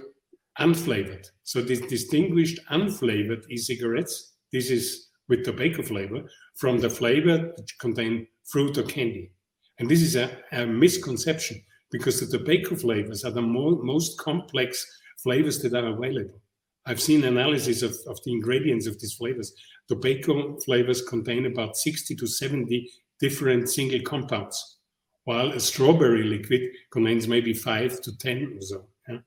unflavored. 0.60 1.26
So 1.44 1.62
this 1.62 1.82
distinguished 1.82 2.60
unflavored 2.72 3.50
e-cigarettes, 3.50 4.34
this 4.52 4.70
is 4.70 5.10
with 5.30 5.44
tobacco 5.44 5.84
flavor, 5.84 6.24
from 6.56 6.80
the 6.80 6.90
flavor 6.90 7.54
which 7.58 7.78
contain 7.80 8.28
fruit 8.46 8.78
or 8.78 8.84
candy. 8.84 9.32
And 9.80 9.90
this 9.90 10.02
is 10.02 10.16
a, 10.16 10.38
a 10.52 10.66
misconception 10.66 11.62
because 11.94 12.20
the 12.20 12.38
tobacco 12.38 12.76
flavors 12.76 13.24
are 13.24 13.32
the 13.32 13.42
mo- 13.42 13.80
most 13.84 14.18
complex 14.18 14.86
flavors 15.20 15.62
that 15.62 15.76
are 15.76 15.96
available. 15.96 16.42
I've 16.88 17.00
seen 17.00 17.24
analysis 17.24 17.84
of, 17.84 17.96
of 18.08 18.22
the 18.26 18.34
ingredients 18.34 18.88
of 18.88 19.00
these 19.00 19.14
flavors. 19.14 19.54
Tobacco 19.88 20.58
flavors 20.60 21.04
contain 21.04 21.46
about 21.46 21.78
60 21.78 22.16
to 22.16 22.28
70 22.28 22.90
different 23.20 23.70
single 23.70 24.02
compounds, 24.02 24.80
while 25.26 25.52
a 25.52 25.60
strawberry 25.60 26.24
liquid 26.24 26.62
contains 26.92 27.28
maybe 27.28 27.54
five 27.54 28.02
to 28.02 28.18
10 28.18 28.58
or 28.58 28.62
so. 28.62 28.86
Yeah? 29.08 29.20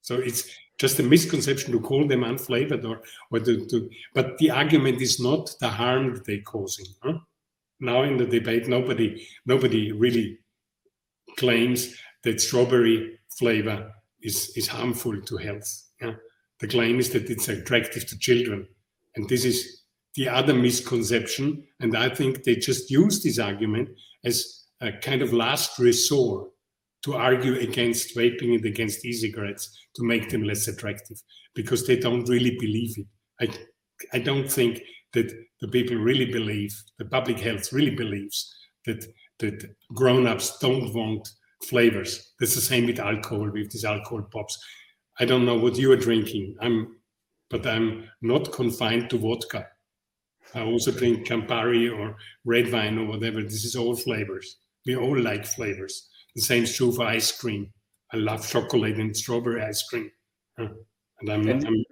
So 0.00 0.14
it's 0.16 0.48
just 0.78 0.98
a 0.98 1.02
misconception 1.02 1.72
to 1.72 1.80
call 1.80 2.08
them 2.08 2.22
unflavored 2.22 2.88
or, 2.88 3.02
or 3.30 3.40
to, 3.40 3.66
to, 3.66 3.90
but 4.14 4.38
the 4.38 4.50
argument 4.50 5.02
is 5.02 5.20
not 5.20 5.54
the 5.60 5.68
harm 5.68 6.14
that 6.14 6.24
they're 6.24 6.40
causing. 6.40 6.86
Huh? 7.02 7.18
Now 7.80 8.02
in 8.02 8.16
the 8.16 8.26
debate, 8.26 8.66
nobody 8.66 9.28
nobody 9.44 9.92
really 9.92 10.38
claims 11.36 11.96
that 12.24 12.40
strawberry 12.40 13.18
flavor 13.38 13.92
is, 14.22 14.52
is 14.56 14.68
harmful 14.68 15.20
to 15.20 15.36
health. 15.36 15.82
Yeah? 16.00 16.14
The 16.60 16.68
claim 16.68 16.98
is 16.98 17.10
that 17.10 17.30
it's 17.30 17.48
attractive 17.48 18.06
to 18.08 18.18
children. 18.18 18.66
And 19.14 19.28
this 19.28 19.44
is 19.44 19.82
the 20.14 20.28
other 20.28 20.54
misconception. 20.54 21.64
And 21.80 21.96
I 21.96 22.08
think 22.08 22.44
they 22.44 22.56
just 22.56 22.90
use 22.90 23.22
this 23.22 23.38
argument 23.38 23.90
as 24.24 24.64
a 24.80 24.92
kind 24.92 25.22
of 25.22 25.32
last 25.32 25.78
resort 25.78 26.50
to 27.04 27.14
argue 27.14 27.58
against 27.60 28.16
vaping 28.16 28.54
and 28.54 28.64
against 28.64 29.04
e-cigarettes 29.04 29.70
to 29.94 30.04
make 30.04 30.28
them 30.28 30.42
less 30.42 30.66
attractive 30.66 31.22
because 31.54 31.86
they 31.86 31.96
don't 31.96 32.28
really 32.28 32.56
believe 32.58 32.94
it. 32.96 33.06
I, 33.40 34.16
I 34.16 34.18
don't 34.18 34.50
think 34.50 34.80
that 35.12 35.32
the 35.60 35.68
people 35.68 35.96
really 35.96 36.26
believe, 36.26 36.74
the 36.98 37.04
public 37.04 37.38
health 37.38 37.72
really 37.72 37.94
believes 37.94 38.52
that 38.86 39.06
that 39.38 39.74
grown-ups 39.94 40.58
don't 40.58 40.94
want 40.94 41.28
flavors. 41.64 42.32
That's 42.38 42.54
the 42.54 42.60
same 42.60 42.86
with 42.86 43.00
alcohol, 43.00 43.50
with 43.50 43.70
these 43.70 43.84
alcohol 43.84 44.22
pops. 44.30 44.58
I 45.18 45.24
don't 45.24 45.46
know 45.46 45.58
what 45.58 45.76
you 45.76 45.90
are 45.92 45.96
drinking. 45.96 46.56
I'm, 46.60 46.96
but 47.50 47.66
I'm 47.66 48.08
not 48.22 48.52
confined 48.52 49.10
to 49.10 49.18
vodka. 49.18 49.66
I 50.54 50.62
also 50.62 50.90
drink 50.90 51.26
Campari 51.26 51.90
or 51.96 52.16
red 52.44 52.72
wine 52.72 52.98
or 52.98 53.06
whatever. 53.06 53.42
This 53.42 53.64
is 53.64 53.76
all 53.76 53.96
flavors. 53.96 54.58
We 54.86 54.96
all 54.96 55.18
like 55.18 55.44
flavors. 55.44 56.08
The 56.34 56.42
same 56.42 56.64
is 56.64 56.76
true 56.76 56.92
for 56.92 57.04
ice 57.04 57.32
cream. 57.32 57.72
I 58.12 58.18
love 58.18 58.48
chocolate 58.48 58.98
and 58.98 59.16
strawberry 59.16 59.62
ice 59.62 59.82
cream. 59.82 60.10
And 60.58 60.70
I'm, 61.28 61.48
and, 61.48 61.66
I'm 61.66 61.84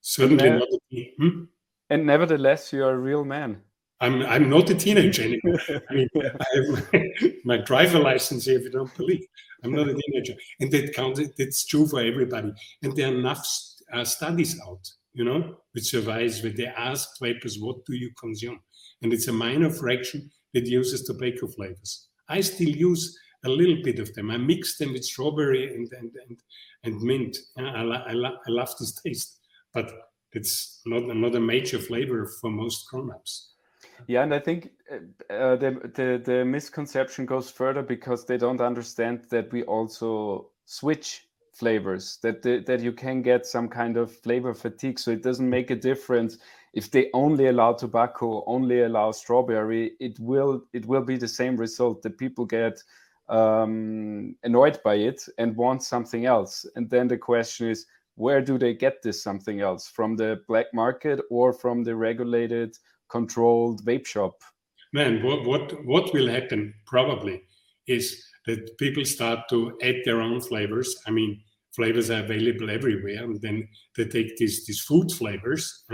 certainly 0.00 0.48
and, 0.48 0.58
not. 0.60 0.68
A, 0.92 1.14
hmm? 1.18 1.44
And 1.90 2.06
nevertheless, 2.06 2.72
you're 2.72 2.90
a 2.90 2.98
real 2.98 3.24
man. 3.24 3.60
I'm 4.00 4.22
I'm 4.22 4.48
not 4.48 4.70
a 4.70 4.74
teenager 4.74 5.22
anymore. 5.22 5.60
I 5.90 5.94
mean, 5.94 6.08
I 6.16 6.46
have 6.54 7.32
my, 7.44 7.56
driver 7.58 7.98
license 7.98 8.44
here, 8.44 8.58
if 8.58 8.64
you 8.64 8.70
don't 8.70 8.94
believe. 8.96 9.24
I'm 9.64 9.72
not 9.72 9.88
a 9.88 9.94
teenager, 9.94 10.34
and 10.60 10.70
that 10.70 10.94
counts. 10.94 11.20
That's 11.36 11.66
true 11.66 11.86
for 11.86 12.00
everybody. 12.00 12.52
And 12.82 12.94
there 12.94 13.08
are 13.08 13.14
enough 13.14 13.46
uh, 13.92 14.04
studies 14.04 14.60
out, 14.68 14.88
you 15.14 15.24
know, 15.24 15.56
with 15.74 15.84
surveys 15.84 16.42
where 16.42 16.52
they 16.52 16.66
ask 16.66 17.18
vapers, 17.20 17.58
"What 17.58 17.84
do 17.86 17.96
you 17.96 18.10
consume?" 18.18 18.60
And 19.02 19.12
it's 19.12 19.28
a 19.28 19.32
minor 19.32 19.70
fraction 19.70 20.30
that 20.54 20.66
uses 20.66 21.02
tobacco 21.02 21.48
flavors. 21.48 22.08
I 22.28 22.40
still 22.40 22.68
use 22.68 23.18
a 23.44 23.48
little 23.48 23.82
bit 23.82 23.98
of 23.98 24.14
them. 24.14 24.30
I 24.30 24.36
mix 24.36 24.78
them 24.78 24.92
with 24.92 25.04
strawberry 25.04 25.74
and 25.74 25.90
and 25.92 26.12
and, 26.28 26.40
and 26.84 27.02
mint. 27.02 27.36
I, 27.58 27.62
I, 27.62 28.12
I 28.12 28.50
love 28.50 28.70
this 28.78 28.92
taste, 29.02 29.40
but 29.74 29.92
it's 30.32 30.82
not, 30.86 31.06
not 31.06 31.34
a 31.34 31.40
major 31.40 31.78
flavor 31.78 32.30
for 32.40 32.50
most 32.50 32.86
grown-ups. 32.88 33.54
Yeah, 34.06 34.22
and 34.22 34.34
I 34.34 34.38
think 34.38 34.70
uh, 34.90 35.32
uh, 35.32 35.56
the, 35.56 35.90
the 35.94 36.22
the 36.24 36.44
misconception 36.44 37.26
goes 37.26 37.50
further 37.50 37.82
because 37.82 38.24
they 38.24 38.38
don't 38.38 38.60
understand 38.60 39.24
that 39.30 39.52
we 39.52 39.64
also 39.64 40.50
switch 40.64 41.28
flavors 41.52 42.18
that 42.22 42.40
the, 42.42 42.60
that 42.60 42.80
you 42.80 42.92
can 42.92 43.20
get 43.20 43.44
some 43.44 43.68
kind 43.68 43.96
of 43.96 44.14
flavor 44.14 44.54
fatigue. 44.54 44.98
So 44.98 45.10
it 45.10 45.22
doesn't 45.22 45.48
make 45.48 45.70
a 45.70 45.76
difference 45.76 46.38
if 46.72 46.90
they 46.90 47.10
only 47.12 47.48
allow 47.48 47.72
tobacco 47.72 48.44
only 48.46 48.82
allow 48.82 49.10
strawberry 49.10 49.92
it 49.98 50.18
will 50.20 50.62
it 50.72 50.86
will 50.86 51.02
be 51.02 51.16
the 51.16 51.28
same 51.28 51.56
result. 51.56 52.02
That 52.02 52.16
people 52.18 52.46
get 52.46 52.82
um, 53.28 54.36
annoyed 54.44 54.80
by 54.84 54.94
it 54.94 55.22
and 55.38 55.56
want 55.56 55.82
something 55.82 56.24
else. 56.24 56.64
And 56.76 56.88
then 56.88 57.08
the 57.08 57.18
question 57.18 57.68
is 57.68 57.86
where 58.14 58.40
do 58.40 58.58
they 58.58 58.74
get 58.74 59.02
this 59.02 59.22
something 59.22 59.60
else? 59.60 59.88
From 59.88 60.16
the 60.16 60.42
black 60.48 60.66
market 60.72 61.20
or 61.30 61.52
from 61.52 61.84
the 61.84 61.94
regulated 61.94 62.76
controlled 63.10 63.84
vape 63.84 64.06
shop. 64.06 64.42
Man, 64.92 65.22
what 65.22 65.44
what 65.44 65.84
what 65.84 66.12
will 66.12 66.28
happen 66.28 66.74
probably 66.86 67.42
is 67.86 68.24
that 68.46 68.78
people 68.78 69.04
start 69.04 69.40
to 69.50 69.78
add 69.82 69.96
their 70.04 70.20
own 70.20 70.40
flavors. 70.40 70.96
I 71.06 71.10
mean, 71.10 71.40
flavors 71.74 72.10
are 72.10 72.24
available 72.24 72.70
everywhere, 72.70 73.24
and 73.24 73.40
then 73.40 73.68
they 73.96 74.06
take 74.06 74.36
these 74.36 74.64
these 74.66 74.80
food 74.80 75.12
flavors, 75.12 75.84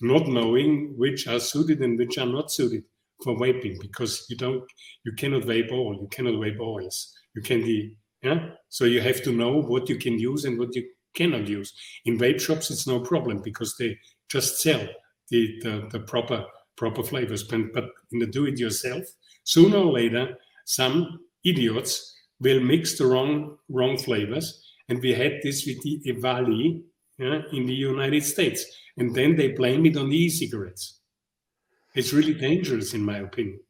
not 0.00 0.26
knowing 0.26 0.94
which 0.96 1.28
are 1.28 1.40
suited 1.40 1.80
and 1.80 1.98
which 1.98 2.18
are 2.18 2.26
not 2.26 2.50
suited 2.50 2.82
for 3.22 3.36
vaping 3.36 3.80
because 3.80 4.26
you 4.28 4.36
don't 4.36 4.64
you 5.04 5.12
cannot 5.12 5.42
vape 5.42 5.70
all 5.72 5.96
you 6.00 6.08
cannot 6.10 6.34
vape 6.34 6.60
oils 6.60 7.14
you 7.34 7.42
can 7.42 7.62
be 7.62 7.96
yeah 8.22 8.48
so 8.68 8.84
you 8.84 9.00
have 9.00 9.22
to 9.22 9.32
know 9.32 9.62
what 9.62 9.88
you 9.88 9.96
can 9.96 10.18
use 10.18 10.44
and 10.44 10.58
what 10.58 10.74
you 10.74 10.84
cannot 11.14 11.46
use 11.46 11.72
in 12.04 12.18
vape 12.18 12.40
shops 12.40 12.70
it's 12.70 12.86
no 12.86 13.00
problem 13.00 13.40
because 13.42 13.76
they 13.76 13.96
just 14.28 14.60
sell 14.60 14.84
the 15.32 15.42
the, 15.62 15.74
the 15.92 16.00
proper 16.00 16.44
proper 16.76 17.02
flavors 17.02 17.42
but, 17.42 17.60
but 17.74 17.84
in 18.12 18.18
the 18.20 18.26
do 18.26 18.46
it 18.46 18.58
yourself 18.58 19.04
sooner 19.44 19.78
or 19.78 19.92
later 19.92 20.24
some 20.64 21.18
idiots 21.44 22.12
will 22.42 22.60
mix 22.60 22.98
the 22.98 23.06
wrong 23.06 23.56
wrong 23.68 23.96
flavors. 23.96 24.46
And 24.88 25.00
we 25.00 25.14
had 25.14 25.40
this 25.42 25.64
with 25.66 25.80
the 25.82 26.00
EVALI 26.06 26.82
yeah, 27.18 27.42
in 27.52 27.66
the 27.66 27.74
united 27.74 28.24
states. 28.24 28.64
And 28.98 29.14
then 29.14 29.36
they 29.36 29.48
blame 29.52 29.86
it 29.86 29.96
on 29.96 30.10
the 30.10 30.16
e-cigarettes. 30.16 31.00
It's 31.94 32.12
really 32.12 32.34
dangerous 32.34 32.94
in 32.94 33.02
my 33.02 33.18
opinion. 33.18 33.60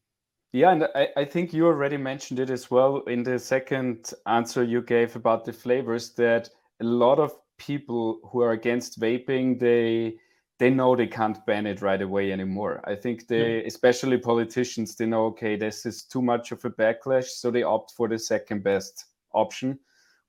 Yeah 0.52 0.72
and 0.72 0.88
I, 0.94 1.08
I 1.16 1.24
think 1.24 1.52
you 1.52 1.66
already 1.66 1.96
mentioned 1.96 2.40
it 2.40 2.50
as 2.50 2.70
well 2.70 3.02
in 3.06 3.22
the 3.22 3.38
second 3.38 4.12
answer 4.26 4.62
you 4.64 4.82
gave 4.82 5.16
about 5.16 5.44
the 5.44 5.52
flavors 5.52 6.14
that 6.14 6.48
a 6.80 6.84
lot 6.84 7.18
of 7.18 7.32
people 7.58 8.20
who 8.30 8.40
are 8.40 8.52
against 8.52 9.00
vaping 9.00 9.58
they 9.58 10.16
they 10.62 10.70
know 10.70 10.94
they 10.94 11.08
can't 11.08 11.44
ban 11.44 11.66
it 11.66 11.82
right 11.82 12.02
away 12.02 12.30
anymore 12.30 12.80
i 12.84 12.94
think 12.94 13.26
they 13.26 13.56
yeah. 13.56 13.66
especially 13.66 14.16
politicians 14.16 14.94
they 14.94 15.06
know 15.06 15.24
okay 15.26 15.56
this 15.56 15.84
is 15.84 16.04
too 16.04 16.22
much 16.22 16.52
of 16.52 16.64
a 16.64 16.70
backlash 16.70 17.24
so 17.40 17.50
they 17.50 17.64
opt 17.64 17.90
for 17.96 18.06
the 18.06 18.18
second 18.18 18.62
best 18.62 19.06
option 19.34 19.76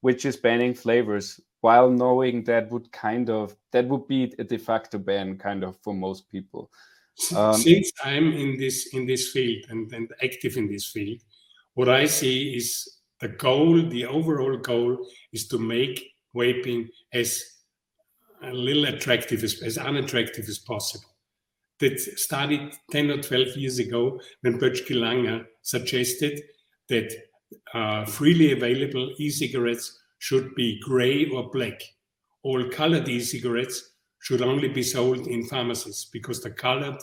which 0.01 0.25
is 0.25 0.35
banning 0.35 0.73
flavors 0.73 1.39
while 1.61 1.87
knowing 1.87 2.43
that 2.43 2.67
would 2.71 2.91
kind 2.91 3.29
of 3.29 3.55
that 3.71 3.87
would 3.87 4.07
be 4.07 4.33
a 4.39 4.43
de 4.43 4.57
facto 4.57 4.97
ban 4.97 5.37
kind 5.37 5.63
of 5.63 5.77
for 5.83 5.93
most 5.93 6.27
people 6.31 6.71
um, 7.35 7.53
Since 7.53 7.91
I'm 8.03 8.33
in 8.33 8.57
this 8.57 8.87
in 8.93 9.05
this 9.05 9.29
field 9.29 9.65
and, 9.69 9.93
and 9.93 10.11
active 10.23 10.57
in 10.57 10.67
this 10.67 10.87
field, 10.87 11.21
what 11.75 11.87
I 11.87 12.07
see 12.07 12.55
is 12.55 12.67
the 13.19 13.27
goal, 13.27 13.83
the 13.87 14.07
overall 14.07 14.57
goal 14.57 14.97
is 15.31 15.47
to 15.49 15.59
make 15.59 16.11
vaping 16.35 16.89
as 17.13 17.43
a 18.43 18.53
little 18.53 18.85
attractive 18.85 19.43
as, 19.43 19.61
as 19.61 19.77
unattractive 19.77 20.47
as 20.47 20.59
possible. 20.59 21.09
That 21.79 21.99
started 21.99 22.73
10 22.91 23.11
or 23.11 23.21
12 23.21 23.57
years 23.57 23.79
ago 23.79 24.19
when 24.41 24.59
Pötschke-Langer 24.59 25.45
suggested 25.61 26.41
that 26.89 27.11
uh, 27.73 28.05
freely 28.05 28.51
available 28.51 29.13
e-cigarettes 29.17 29.99
should 30.19 30.53
be 30.55 30.79
gray 30.83 31.29
or 31.29 31.49
black. 31.51 31.81
All 32.43 32.69
colored 32.69 33.09
e-cigarettes 33.09 33.91
should 34.19 34.41
only 34.41 34.69
be 34.69 34.83
sold 34.83 35.27
in 35.27 35.45
pharmacies 35.45 36.07
because 36.11 36.41
the 36.41 36.51
colored 36.51 36.97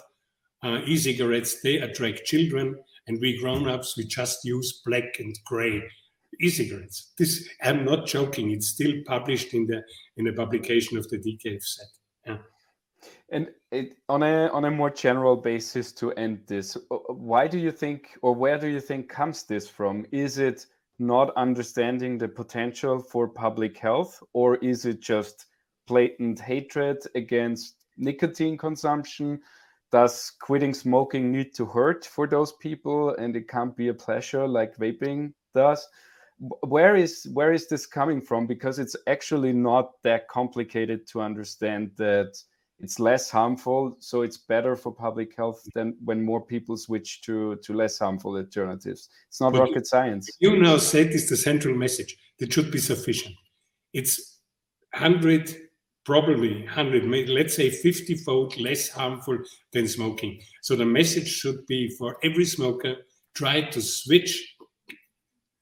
uh, 0.63 0.81
e-cigarettes 0.87 1.61
they 1.63 1.77
attract 1.79 2.25
children 2.25 2.77
and 3.07 3.21
we 3.21 3.39
grown-ups 3.39 3.97
we 3.97 4.05
just 4.05 4.45
use 4.45 4.83
black 4.85 5.19
and 5.19 5.39
gray 5.45 5.83
e-cigarettes. 6.41 7.13
This 7.19 7.49
i'm 7.63 7.85
not 7.85 8.07
joking 8.07 8.51
it's 8.51 8.69
still 8.69 8.93
published 9.07 9.55
in 9.55 9.67
the 9.67 9.83
in 10.17 10.25
the 10.25 10.33
publication 10.33 10.99
of 10.99 11.09
the 11.09 11.19
dkfz 11.19 11.79
yeah. 12.27 12.39
And 13.31 13.49
it, 13.71 13.97
on 14.09 14.23
a 14.23 14.49
on 14.49 14.65
a 14.65 14.71
more 14.71 14.91
general 14.91 15.37
basis 15.37 15.93
to 15.93 16.13
end 16.13 16.41
this 16.47 16.77
uh, 16.77 16.97
why 17.09 17.47
do 17.47 17.59
you 17.59 17.73
think 17.73 18.19
or 18.23 18.35
where 18.35 18.59
do 18.59 18.67
you 18.67 18.81
think 18.81 19.09
comes 19.09 19.45
this 19.45 19.69
from? 19.69 20.05
Is 20.11 20.39
it 20.39 20.67
not 20.99 21.33
understanding 21.37 22.19
the 22.19 22.29
potential 22.29 22.99
for 22.99 23.27
public 23.27 23.79
health 23.79 24.23
or 24.35 24.57
is 24.57 24.85
it 24.85 25.01
just 25.01 25.47
blatant 25.87 26.41
hatred 26.41 26.99
against 27.15 27.77
nicotine 27.97 28.59
consumption? 28.59 29.41
Does 29.93 30.33
quitting 30.41 30.75
smoking 30.75 31.33
need 31.33 31.55
to 31.55 31.65
hurt 31.65 32.05
for 32.05 32.27
those 32.27 32.53
people 32.53 33.15
and 33.17 33.35
it 33.35 33.49
can't 33.49 33.76
be 33.76 33.89
a 33.89 33.95
pleasure 33.95 34.47
like 34.47 34.76
vaping 34.76 35.33
does 35.55 35.87
where 36.41 36.97
is 36.97 37.29
where 37.33 37.53
is 37.53 37.69
this 37.69 37.87
coming 37.87 38.21
from? 38.21 38.47
Because 38.47 38.79
it's 38.79 38.97
actually 39.07 39.53
not 39.53 39.93
that 40.03 40.29
complicated 40.29 41.07
to 41.09 41.21
understand 41.21 41.91
that 41.97 42.37
it's 42.79 42.99
less 42.99 43.31
harmful 43.31 43.97
so 44.00 44.23
it's 44.23 44.39
better 44.39 44.75
for 44.75 44.91
public 44.91 45.37
health 45.37 45.63
than 45.75 45.95
when 46.03 46.23
more 46.23 46.41
people 46.41 46.79
switch 46.79 47.21
to 47.23 47.57
to 47.57 47.75
less 47.75 47.99
harmful 47.99 48.37
alternatives. 48.37 49.11
It's 49.29 49.41
not 49.41 49.53
but 49.53 49.61
rocket 49.61 49.87
science. 49.87 50.31
you 50.41 50.57
now 50.57 50.79
said 50.79 51.09
is 51.09 51.29
the 51.29 51.37
central 51.37 51.75
message 51.75 52.17
that 52.39 52.53
should 52.53 52.71
be 52.71 52.79
sufficient. 52.79 53.35
It's 53.93 54.41
100 54.95 55.55
probably 56.07 56.63
100, 56.65 57.29
let's 57.29 57.55
say 57.55 57.69
50 57.71 58.15
fold 58.17 58.59
less 58.59 58.89
harmful 58.89 59.39
than 59.73 59.87
smoking. 59.87 60.41
So 60.63 60.75
the 60.75 60.87
message 60.87 61.29
should 61.29 61.67
be 61.67 61.95
for 61.99 62.17
every 62.25 62.47
smoker 62.47 62.97
try 63.35 63.61
to 63.61 63.81
switch, 63.81 64.57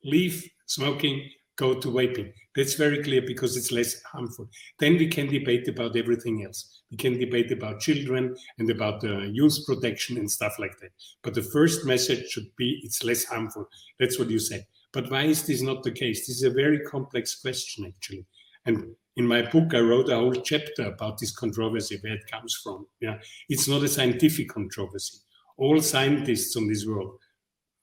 leave 0.05 0.49
smoking, 0.69 1.29
go 1.57 1.75
to 1.75 1.89
vaping. 1.89 2.33
That's 2.55 2.75
very 2.75 3.03
clear 3.03 3.23
because 3.27 3.57
it's 3.57 3.73
less 3.73 4.01
harmful. 4.03 4.49
Then 4.79 4.97
we 4.97 5.09
can 5.09 5.27
debate 5.27 5.67
about 5.69 5.97
everything 5.97 6.45
else. 6.45 6.83
We 6.91 6.97
can 6.97 7.19
debate 7.19 7.51
about 7.51 7.81
children 7.81 8.37
and 8.59 8.71
about 8.71 9.01
the 9.01 9.29
youth 9.33 9.59
protection 9.67 10.17
and 10.19 10.31
stuff 10.31 10.55
like 10.59 10.79
that. 10.81 10.91
But 11.23 11.35
the 11.35 11.43
first 11.43 11.85
message 11.85 12.31
should 12.31 12.49
be 12.57 12.81
it's 12.85 13.03
less 13.03 13.25
harmful. 13.25 13.69
That's 13.99 14.19
what 14.19 14.31
you 14.31 14.39
said. 14.39 14.67
But 14.93 15.11
why 15.11 15.25
is 15.25 15.47
this 15.47 15.61
not 15.61 15.83
the 15.83 15.91
case? 15.91 16.27
This 16.27 16.37
is 16.37 16.45
a 16.45 16.51
very 16.51 16.81
complex 16.81 17.35
question, 17.41 17.85
actually. 17.87 18.25
And 18.65 18.95
in 19.17 19.27
my 19.27 19.43
book, 19.43 19.75
I 19.75 19.81
wrote 19.81 20.09
a 20.09 20.17
whole 20.17 20.35
chapter 20.35 20.85
about 20.85 21.19
this 21.19 21.35
controversy, 21.35 21.99
where 22.01 22.15
it 22.15 22.31
comes 22.31 22.59
from. 22.63 22.87
Yeah, 23.01 23.19
it's 23.49 23.69
not 23.69 23.83
a 23.83 23.89
scientific 23.89 24.49
controversy. 24.49 25.19
All 25.57 25.81
scientists 25.81 26.57
on 26.57 26.69
this 26.69 26.87
world 26.87 27.19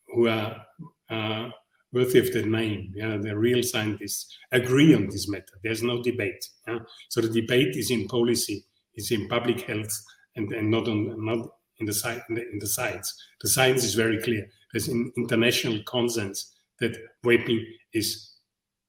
who 0.08 0.30
are 0.30 0.66
uh, 1.10 1.50
worthy 1.92 2.20
of 2.20 2.32
the 2.34 2.44
name, 2.44 2.92
yeah, 2.96 3.18
the 3.18 3.38
real 3.38 3.64
scientists, 3.64 4.38
agree 4.52 4.94
on 4.94 5.08
this 5.08 5.30
matter. 5.30 5.60
There's 5.64 5.84
no 5.84 6.02
debate. 6.02 6.44
Yeah? 6.68 6.80
So 7.10 7.22
the 7.22 7.42
debate 7.42 7.76
is 7.76 7.92
in 7.92 8.08
policy, 8.08 8.66
is 8.96 9.12
in 9.12 9.28
public 9.28 9.62
health, 9.62 9.92
and, 10.36 10.52
and 10.54 10.70
not 10.70 10.88
on 10.88 11.26
not 11.26 11.48
in 11.80 11.86
the, 11.86 12.24
in 12.30 12.36
the 12.36 12.52
in 12.52 12.60
the 12.60 12.68
science. 12.68 13.14
The 13.42 13.50
science 13.50 13.84
is 13.84 13.96
very 13.96 14.22
clear. 14.22 14.48
There's 14.74 14.88
an 14.88 15.12
international 15.18 15.80
consensus 15.88 16.54
that 16.80 16.98
vaping 17.26 17.64
is 17.94 18.32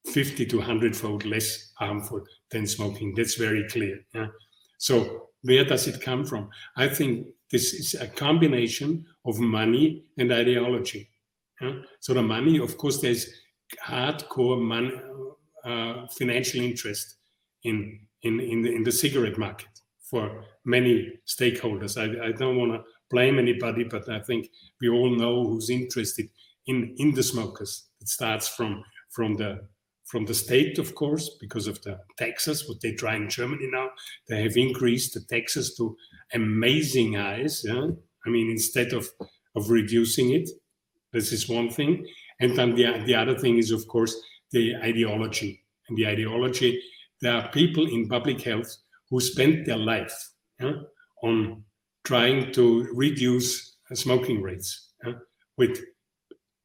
50 0.06 0.46
to 0.46 0.59
100 0.59 0.96
fold 0.96 1.24
less 1.24 1.72
harmful 1.78 2.24
than 2.50 2.66
smoking. 2.66 3.14
That's 3.14 3.35
very 3.35 3.66
clear. 3.68 4.00
Yeah? 4.14 4.28
So 4.78 5.28
where 5.42 5.64
does 5.64 5.87
it 5.87 6.00
come 6.00 6.24
from? 6.24 6.50
I 6.76 6.88
think 6.88 7.28
this 7.50 7.72
is 7.72 7.94
a 7.94 8.09
combination 8.09 9.04
of 9.24 9.38
money 9.38 10.04
and 10.18 10.32
ideology. 10.32 11.11
Yeah? 11.61 11.73
So 12.01 12.14
the 12.14 12.23
money, 12.23 12.59
of 12.59 12.77
course, 12.77 13.01
there's 13.01 13.29
hardcore 13.85 14.61
money, 14.61 14.92
uh, 15.64 16.07
financial 16.19 16.61
interest 16.61 17.16
in 17.64 18.01
in 18.23 18.40
in 18.40 18.62
the, 18.62 18.75
in 18.75 18.83
the 18.85 18.92
cigarette 18.92 19.38
market 19.38 19.69
for 20.11 20.45
many 20.64 21.19
stakeholders. 21.27 21.97
I, 21.97 22.29
I 22.29 22.33
don't 22.33 22.57
want 22.57 22.73
to 22.73 22.85
blame 23.11 23.38
anybody, 23.38 23.85
but 23.85 24.09
I 24.09 24.21
think 24.21 24.51
we 24.81 24.88
all 24.88 25.11
know 25.11 25.45
who's 25.45 25.71
interested 25.71 26.29
in 26.66 26.95
in 26.99 27.12
the 27.12 27.23
smokers. 27.23 27.88
It 28.01 28.09
starts 28.09 28.49
from 28.49 28.85
from 29.11 29.35
the 29.35 29.66
from 30.07 30.25
the 30.25 30.35
state, 30.35 30.79
of 30.79 30.95
course, 30.95 31.37
because 31.40 31.66
of 31.66 31.83
the 31.83 31.99
taxes, 32.16 32.69
what 32.69 32.81
they 32.81 32.92
try 32.92 33.16
in 33.16 33.29
Germany 33.29 33.69
now. 33.73 33.90
They 34.29 34.42
have 34.42 34.57
increased 34.57 35.14
the 35.14 35.21
taxes 35.21 35.75
to 35.77 35.97
amazing 36.33 37.14
highs. 37.14 37.64
Yeah? 37.64 37.88
I 38.25 38.31
mean, 38.31 38.49
instead 38.51 38.92
of, 38.92 39.09
of 39.57 39.69
reducing 39.69 40.31
it, 40.31 40.49
this 41.16 41.33
is 41.33 41.48
one 41.48 41.70
thing. 41.70 42.07
And 42.40 42.55
then 42.57 42.74
the, 42.74 43.02
the 43.07 43.14
other 43.14 43.37
thing 43.38 43.57
is, 43.57 43.70
of 43.70 43.88
course, 43.88 44.14
the 44.52 44.76
ideology. 44.76 45.62
And 45.88 45.96
the 45.96 46.07
ideology, 46.07 46.83
there 47.22 47.33
are 47.33 47.48
people 47.48 47.87
in 47.87 48.09
public 48.09 48.42
health 48.42 48.76
who 49.09 49.20
spend 49.20 49.66
their 49.66 49.79
life 49.79 50.14
yeah, 50.61 50.74
on 51.22 51.64
trying 52.05 52.52
to 52.52 52.88
reduce 52.92 53.76
smoking 53.94 54.42
rates 54.42 54.92
yeah, 55.05 55.14
with 55.57 55.81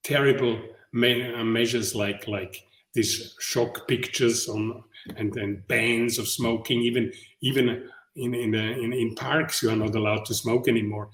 terrible 0.03 0.59
me- 0.91 1.33
uh, 1.33 1.43
measures 1.43 1.95
like, 1.95 2.27
like 2.27 2.61
these 2.93 3.35
shock 3.39 3.87
pictures 3.87 4.49
on 4.49 4.83
and 5.15 5.33
then 5.33 5.63
bans 5.67 6.19
of 6.19 6.27
smoking 6.27 6.81
even 6.81 7.11
even 7.41 7.89
in 8.15 8.33
in, 8.35 8.53
uh, 8.53 8.83
in 8.83 8.93
in 8.93 9.15
parks 9.15 9.63
you 9.63 9.69
are 9.69 9.75
not 9.75 9.95
allowed 9.95 10.25
to 10.25 10.33
smoke 10.33 10.67
anymore 10.67 11.09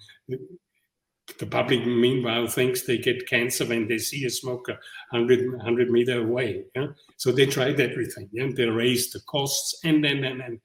the 1.39 1.45
public 1.45 1.85
meanwhile 1.85 2.47
thinks 2.47 2.83
they 2.83 2.97
get 2.97 3.27
cancer 3.27 3.65
when 3.65 3.87
they 3.87 3.97
see 3.97 4.25
a 4.25 4.29
smoker 4.29 4.73
100 5.11 5.51
100 5.51 5.91
meter 5.91 6.21
away 6.21 6.63
yeah? 6.75 6.87
so 7.17 7.31
they 7.31 7.45
tried 7.45 7.79
everything 7.79 8.29
yeah? 8.31 8.47
they 8.55 8.65
raised 8.65 9.13
the 9.13 9.19
costs 9.21 9.79
and 9.83 10.03
then 10.03 10.23
and, 10.23 10.41
and 10.41 10.59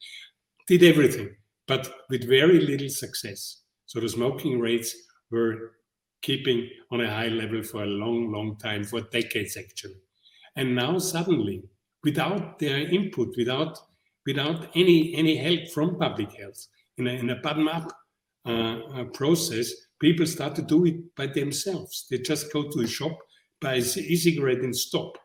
did 0.68 0.82
everything 0.82 1.34
but 1.66 1.92
with 2.10 2.28
very 2.28 2.60
little 2.60 2.88
success 2.88 3.62
so 3.86 4.00
the 4.00 4.08
smoking 4.08 4.60
rates 4.60 4.94
were 5.30 5.72
keeping 6.22 6.68
on 6.92 7.00
a 7.00 7.10
high 7.10 7.28
level 7.28 7.62
for 7.62 7.82
a 7.82 7.86
long 7.86 8.30
long 8.30 8.56
time 8.56 8.84
for 8.84 9.00
decades 9.00 9.56
actually 9.56 10.00
and 10.56 10.74
now 10.74 10.98
suddenly, 10.98 11.64
without 12.04 12.58
their 12.58 12.78
input, 12.78 13.34
without 13.36 13.78
without 14.26 14.68
any 14.74 15.14
any 15.16 15.36
help 15.36 15.68
from 15.68 15.98
public 15.98 16.32
health 16.32 16.66
in 16.98 17.06
a, 17.06 17.10
in 17.10 17.30
a 17.30 17.36
bottom 17.36 17.68
up 17.68 17.90
uh, 18.46 18.78
uh, 18.94 19.04
process, 19.04 19.72
people 20.02 20.26
start 20.26 20.54
to 20.56 20.62
do 20.62 20.84
it 20.84 20.98
by 21.16 21.26
themselves. 21.28 22.06
They 22.10 22.18
just 22.18 22.52
go 22.52 22.68
to 22.68 22.80
a 22.80 22.86
shop, 22.86 23.16
buy 23.60 23.74
an 23.74 23.84
e-cigarette, 24.12 24.62
and 24.66 24.76
stop. 24.76 25.16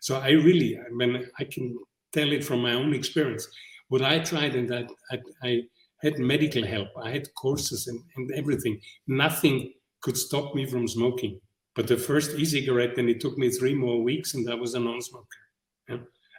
So 0.00 0.16
I 0.18 0.30
really, 0.30 0.78
I 0.78 0.90
mean, 0.92 1.24
I 1.38 1.44
can 1.44 1.78
tell 2.12 2.30
it 2.32 2.44
from 2.44 2.60
my 2.60 2.74
own 2.74 2.92
experience. 2.92 3.48
What 3.88 4.02
I 4.02 4.18
tried, 4.18 4.54
and 4.54 4.74
I, 4.74 4.86
I, 5.12 5.18
I 5.48 5.62
had 6.02 6.18
medical 6.18 6.64
help, 6.64 6.88
I 7.02 7.10
had 7.10 7.32
courses 7.34 7.86
and, 7.86 8.00
and 8.16 8.30
everything. 8.32 8.80
Nothing 9.06 9.72
could 10.02 10.16
stop 10.16 10.54
me 10.54 10.66
from 10.66 10.88
smoking. 10.88 11.40
But 11.76 11.86
the 11.86 11.96
first 11.96 12.30
e-cigarette, 12.36 12.98
and 12.98 13.08
it 13.08 13.20
took 13.20 13.38
me 13.38 13.48
three 13.50 13.74
more 13.74 14.02
weeks, 14.02 14.34
and 14.34 14.50
I 14.50 14.54
was 14.54 14.74
a 14.74 14.80
non-smoker. 14.80 15.40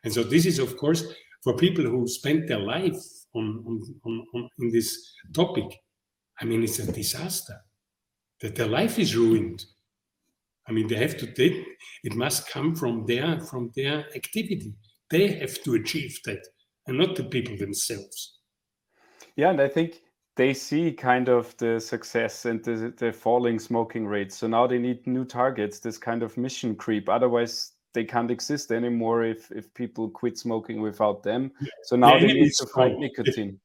And 0.03 0.13
so 0.13 0.23
this 0.23 0.45
is, 0.45 0.59
of 0.59 0.77
course, 0.77 1.03
for 1.43 1.55
people 1.55 1.85
who 1.85 2.07
spent 2.07 2.47
their 2.47 2.59
life 2.59 3.01
on, 3.33 3.63
on, 3.67 3.81
on, 4.05 4.25
on 4.33 4.49
in 4.59 4.71
this 4.71 5.13
topic. 5.33 5.69
I 6.41 6.45
mean, 6.45 6.63
it's 6.63 6.79
a 6.79 6.91
disaster 6.91 7.55
that 8.41 8.55
their 8.55 8.67
life 8.67 8.97
is 8.97 9.15
ruined. 9.15 9.65
I 10.67 10.71
mean, 10.71 10.87
they 10.87 10.95
have 10.95 11.17
to. 11.17 11.25
They, 11.25 11.65
it 12.03 12.15
must 12.15 12.49
come 12.49 12.75
from 12.75 13.05
their 13.05 13.39
from 13.39 13.71
their 13.75 14.05
activity. 14.15 14.73
They 15.09 15.27
have 15.39 15.61
to 15.63 15.75
achieve 15.75 16.19
that, 16.25 16.45
and 16.87 16.97
not 16.97 17.15
the 17.15 17.23
people 17.23 17.57
themselves. 17.57 18.39
Yeah, 19.35 19.49
and 19.49 19.61
I 19.61 19.67
think 19.67 20.01
they 20.37 20.53
see 20.53 20.91
kind 20.91 21.29
of 21.29 21.55
the 21.57 21.79
success 21.79 22.45
and 22.45 22.63
the, 22.63 22.93
the 22.97 23.11
falling 23.11 23.59
smoking 23.59 24.07
rates. 24.07 24.37
So 24.37 24.47
now 24.47 24.65
they 24.65 24.79
need 24.79 25.05
new 25.05 25.25
targets, 25.25 25.79
this 25.79 25.97
kind 25.97 26.23
of 26.23 26.37
mission 26.37 26.75
creep. 26.75 27.09
Otherwise, 27.09 27.73
they 27.93 28.05
can't 28.05 28.31
exist 28.31 28.71
anymore 28.71 29.23
if, 29.23 29.51
if 29.51 29.73
people 29.73 30.09
quit 30.09 30.37
smoking 30.37 30.81
without 30.81 31.23
them. 31.23 31.51
So 31.83 31.95
now 31.95 32.17
the 32.17 32.27
they 32.27 32.33
need 32.33 32.53
to 32.53 32.65
fight 32.67 32.97
nicotine. 32.97 33.59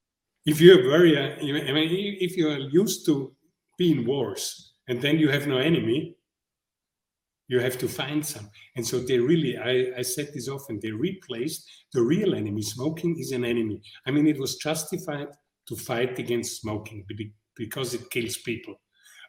If 0.46 0.61
you're 0.61 0.82
very, 0.82 1.18
uh, 1.18 1.37
I 1.40 1.72
mean, 1.72 2.16
if 2.20 2.37
you 2.37 2.48
are 2.48 2.59
used 2.59 3.04
to 3.06 3.35
being 3.76 4.06
wars 4.06 4.74
and 4.88 5.02
then 5.02 5.18
you 5.18 5.28
have 5.28 5.46
no 5.46 5.59
enemy, 5.59 6.16
you 7.48 7.61
have 7.61 7.78
to 7.78 7.88
find 7.88 8.24
some. 8.24 8.48
And 8.76 8.87
so 8.87 9.00
they 9.00 9.18
really, 9.18 9.56
I, 9.59 9.98
I 9.98 10.02
said 10.02 10.30
this 10.32 10.48
often, 10.48 10.78
they 10.80 10.90
replaced 10.90 11.68
the 11.92 12.02
real 12.02 12.35
enemy. 12.35 12.62
Smoking 12.62 13.16
is 13.18 13.32
an 13.32 13.44
enemy. 13.44 13.82
I 14.06 14.11
mean, 14.12 14.26
it 14.26 14.38
was 14.38 14.56
justified 14.56 15.28
to 15.68 15.76
fight 15.76 16.18
against 16.18 16.61
smoking 16.61 17.04
because 17.56 17.94
it 17.94 18.11
kills 18.11 18.37
people. 18.38 18.80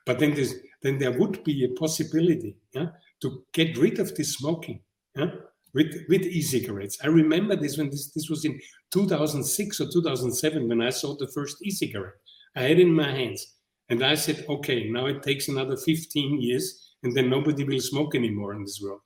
But 0.06 0.20
then, 0.20 0.36
then 0.82 0.98
there 1.00 1.18
would 1.20 1.44
be 1.44 1.66
a 1.66 1.80
possibility 1.80 2.56
yeah, 2.74 2.88
to 3.22 3.44
get 3.54 3.78
rid 3.78 4.00
of 4.00 4.16
this 4.16 4.36
smoking 4.36 4.82
yeah, 5.16 5.32
with, 5.78 5.94
with 6.10 6.24
e-cigarettes. 6.24 6.98
I 7.04 7.08
remember 7.08 7.56
this 7.56 7.78
when 7.78 7.92
this, 7.92 8.12
this 8.12 8.30
was 8.30 8.46
in 8.46 8.60
2006 8.92 9.80
or 9.80 9.86
2007 9.86 10.68
when 10.68 10.82
I 10.82 10.90
saw 10.90 11.16
the 11.16 11.28
first 11.28 11.58
e-cigarette. 11.62 12.16
I 12.56 12.64
had 12.64 12.80
in 12.80 12.92
my 12.92 13.12
hands. 13.12 13.54
And 13.90 14.04
I 14.04 14.16
said, 14.16 14.44
okay, 14.50 14.90
now 14.90 15.06
it 15.06 15.22
takes 15.22 15.50
another 15.50 15.78
15 15.78 16.42
years 16.42 16.96
and 17.04 17.16
then 17.16 17.30
nobody 17.30 17.64
will 17.64 17.80
smoke 17.80 18.16
anymore 18.16 18.56
in 18.56 18.64
this 18.64 18.82
world. 18.84 19.02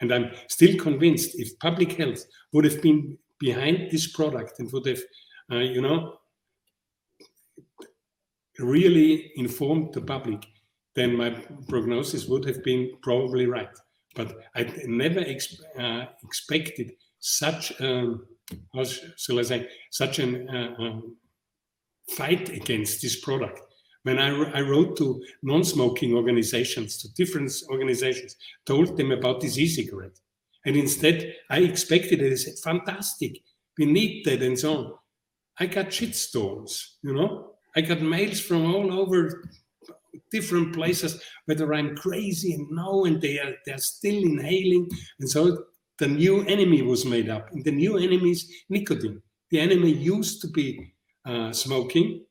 And 0.00 0.12
I'm 0.12 0.32
still 0.48 0.76
convinced 0.76 1.38
if 1.38 1.56
public 1.60 1.92
health 1.92 2.24
would 2.52 2.64
have 2.64 2.82
been 2.82 3.16
behind 3.38 3.92
this 3.92 4.08
product 4.08 4.58
and 4.58 4.70
would 4.72 4.86
have, 4.86 5.00
uh, 5.52 5.58
you 5.58 5.80
know, 5.80 6.16
really 8.58 9.30
informed 9.36 9.94
the 9.94 10.00
public, 10.00 10.44
then 10.96 11.16
my 11.16 11.30
prognosis 11.68 12.26
would 12.26 12.44
have 12.46 12.64
been 12.64 12.90
probably 13.00 13.46
right. 13.46 13.78
But 14.14 14.36
I 14.54 14.64
never 14.86 15.20
ex- 15.20 15.62
uh, 15.78 16.06
expected 16.24 16.92
such, 17.20 17.80
um, 17.80 18.26
how 18.74 18.84
shall 18.84 19.38
I 19.38 19.42
say, 19.42 19.68
such 19.90 20.18
a 20.18 20.24
uh, 20.24 20.82
um, 20.82 21.16
fight 22.08 22.48
against 22.48 23.02
this 23.02 23.20
product. 23.20 23.60
When 24.02 24.18
I, 24.18 24.30
I 24.52 24.60
wrote 24.62 24.96
to 24.96 25.22
non-smoking 25.42 26.14
organizations, 26.14 26.96
to 26.98 27.12
different 27.14 27.52
organizations, 27.68 28.36
told 28.64 28.96
them 28.96 29.12
about 29.12 29.40
this 29.40 29.58
e-cigarette, 29.58 30.18
and 30.64 30.74
instead 30.76 31.36
I 31.50 31.58
expected 31.60 32.22
it. 32.22 32.32
I 32.32 32.36
said, 32.36 32.54
"Fantastic, 32.64 33.42
we 33.78 33.84
need 33.84 34.24
that," 34.24 34.42
and 34.42 34.58
so 34.58 34.76
on. 34.76 34.94
I 35.58 35.66
got 35.66 35.88
shitstorms, 35.88 36.96
you 37.02 37.14
know. 37.14 37.52
I 37.76 37.82
got 37.82 38.00
mails 38.00 38.40
from 38.40 38.74
all 38.74 38.92
over 39.00 39.44
different 40.30 40.74
places 40.74 41.22
whether 41.46 41.74
I'm 41.74 41.96
crazy 41.96 42.54
and 42.54 42.68
no, 42.70 43.04
and 43.06 43.20
they 43.20 43.38
are 43.38 43.54
they're 43.66 43.78
still 43.78 44.22
inhaling. 44.22 44.88
And 45.18 45.28
so 45.28 45.64
the 45.98 46.08
new 46.08 46.42
enemy 46.46 46.82
was 46.82 47.04
made 47.04 47.28
up. 47.28 47.50
And 47.52 47.64
the 47.64 47.72
new 47.72 47.98
enemy 47.98 48.30
is 48.30 48.50
nicotine. 48.68 49.22
The 49.50 49.60
enemy 49.60 49.92
used 49.92 50.40
to 50.42 50.48
be 50.48 50.94
uh, 51.26 51.52
smoking. 51.52 52.24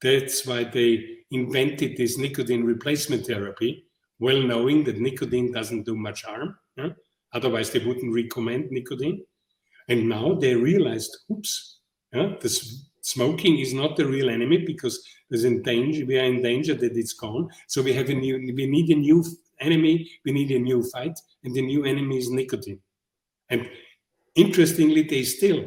That's 0.00 0.46
why 0.46 0.64
they 0.64 1.18
invented 1.30 1.96
this 1.96 2.18
nicotine 2.18 2.64
replacement 2.64 3.26
therapy, 3.26 3.84
well 4.18 4.40
knowing 4.42 4.84
that 4.84 4.98
nicotine 4.98 5.52
doesn't 5.52 5.84
do 5.84 5.94
much 5.94 6.24
harm. 6.24 6.56
Otherwise, 7.32 7.70
they 7.70 7.84
wouldn't 7.84 8.14
recommend 8.14 8.70
nicotine. 8.70 9.24
And 9.88 10.08
now 10.08 10.34
they 10.34 10.54
realized, 10.54 11.16
oops, 11.30 11.80
yeah, 12.12 12.34
smoking 13.02 13.58
is 13.58 13.74
not 13.74 13.96
the 13.96 14.06
real 14.06 14.30
enemy 14.30 14.64
because 14.64 15.04
there's 15.30 15.44
in 15.44 15.62
danger 15.62 16.04
we 16.04 16.18
are 16.18 16.24
in 16.24 16.42
danger 16.42 16.74
that 16.74 16.96
it's 16.96 17.12
gone 17.12 17.48
so 17.66 17.80
we 17.80 17.92
have 17.92 18.10
a 18.10 18.14
new 18.14 18.36
we 18.54 18.66
need 18.66 18.90
a 18.90 18.94
new 18.94 19.24
enemy 19.60 20.10
we 20.24 20.32
need 20.32 20.50
a 20.50 20.58
new 20.58 20.82
fight 20.82 21.18
and 21.44 21.54
the 21.54 21.62
new 21.62 21.84
enemy 21.84 22.18
is 22.18 22.30
nicotine. 22.30 22.80
And 23.48 23.68
interestingly 24.34 25.02
they 25.02 25.22
still 25.22 25.64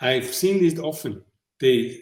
i've 0.00 0.34
seen 0.34 0.62
this 0.62 0.78
often. 0.78 1.22
They 1.60 2.00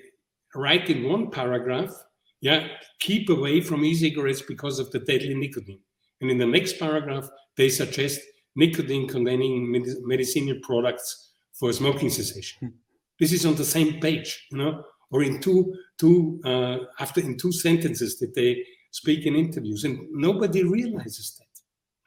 write 0.55 0.89
in 0.91 1.09
one 1.09 1.31
paragraph 1.31 1.93
yeah 2.41 2.67
keep 2.99 3.29
away 3.29 3.61
from 3.61 3.85
e-cigarettes 3.85 4.43
because 4.43 4.79
of 4.79 4.91
the 4.91 5.01
deadly 5.01 5.35
nicotine. 5.35 5.81
And 6.21 6.31
in 6.31 6.39
the 6.39 6.47
next 6.47 6.79
paragraph 6.79 7.29
they 7.57 7.69
suggest 7.69 8.21
nicotine 8.57 9.09
containing 9.09 9.71
medicinal 10.05 10.59
products 10.63 11.31
for 11.53 11.73
smoking 11.73 12.11
cessation. 12.11 12.69
Hmm. 12.69 12.77
This 13.19 13.33
is 13.33 13.47
on 13.47 13.55
the 13.55 13.65
same 13.65 14.01
page, 14.01 14.49
you 14.51 14.59
know, 14.59 14.83
or 15.13 15.23
in 15.23 15.41
two 15.41 15.75
two 15.99 16.41
uh, 16.45 16.79
after 16.99 17.21
in 17.21 17.37
two 17.37 17.53
sentences 17.53 18.19
that 18.19 18.35
they 18.35 18.65
speak 18.91 19.27
in 19.27 19.37
interviews, 19.37 19.85
and 19.85 19.99
nobody 20.11 20.65
realizes 20.65 21.39
that. 21.39 21.47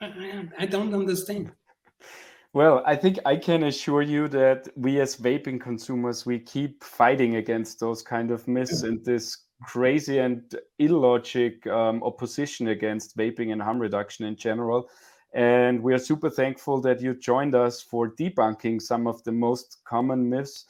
I, 0.01 0.63
I, 0.63 0.65
don't 0.65 0.93
understand. 0.93 1.51
Well, 2.53 2.83
I 2.85 2.95
think 2.95 3.17
I 3.25 3.37
can 3.37 3.63
assure 3.63 4.01
you 4.01 4.27
that 4.27 4.67
we 4.75 4.99
as 4.99 5.15
vaping 5.15 5.59
consumers, 5.59 6.25
we 6.25 6.39
keep 6.39 6.83
fighting 6.83 7.37
against 7.37 7.79
those 7.79 8.01
kind 8.01 8.29
of 8.29 8.47
myths 8.47 8.83
and 8.83 9.03
this 9.05 9.45
crazy 9.63 10.19
and 10.19 10.41
illogic 10.79 11.65
um, 11.67 12.03
opposition 12.03 12.67
against 12.67 13.17
vaping 13.17 13.51
and 13.53 13.61
harm 13.61 13.79
reduction 13.79 14.25
in 14.25 14.35
general. 14.35 14.89
And 15.33 15.81
we 15.81 15.93
are 15.93 15.99
super 15.99 16.29
thankful 16.29 16.81
that 16.81 17.01
you 17.01 17.13
joined 17.15 17.55
us 17.55 17.81
for 17.81 18.11
debunking 18.11 18.81
some 18.81 19.07
of 19.07 19.23
the 19.23 19.31
most 19.31 19.77
common 19.85 20.29
myths 20.29 20.65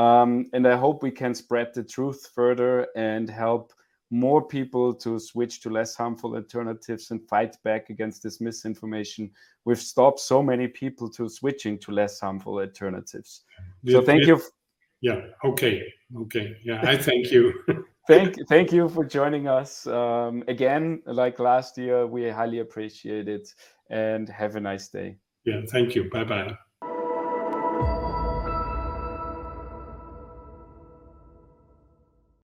um, 0.00 0.48
and 0.54 0.66
I 0.66 0.76
hope 0.76 1.02
we 1.02 1.10
can 1.10 1.34
spread 1.34 1.74
the 1.74 1.84
truth 1.84 2.30
further 2.34 2.86
and 2.96 3.28
help 3.28 3.72
more 4.10 4.42
people 4.42 4.94
to 4.94 5.20
switch 5.20 5.60
to 5.60 5.70
less 5.70 5.94
harmful 5.94 6.34
alternatives 6.34 7.10
and 7.10 7.20
fight 7.28 7.56
back 7.64 7.90
against 7.90 8.22
this 8.22 8.40
misinformation. 8.40 9.30
We've 9.66 9.78
stopped 9.78 10.20
so 10.20 10.42
many 10.42 10.68
people 10.68 11.10
to 11.10 11.28
switching 11.28 11.78
to 11.80 11.92
less 11.92 12.18
harmful 12.18 12.58
alternatives. 12.60 13.42
so 13.86 14.00
thank 14.00 14.26
you. 14.26 14.40
Yeah. 15.02 15.20
Okay. 15.44 15.84
Okay. 16.16 16.56
Yeah. 16.64 16.80
I 16.82 16.96
thank 16.96 17.30
you. 17.30 17.52
thank 18.08 18.36
thank 18.48 18.72
you 18.72 18.88
for 18.88 19.04
joining 19.04 19.48
us 19.48 19.86
um, 19.86 20.42
again. 20.48 21.02
Like 21.04 21.38
last 21.38 21.78
year, 21.78 22.06
we 22.06 22.28
highly 22.28 22.60
appreciate 22.60 23.28
it 23.28 23.54
and 23.90 24.28
have 24.28 24.56
a 24.56 24.60
nice 24.60 24.88
day. 24.88 25.18
Yeah. 25.44 25.60
Thank 25.68 25.94
you. 25.94 26.10
Bye 26.10 26.24
bye. 26.24 26.69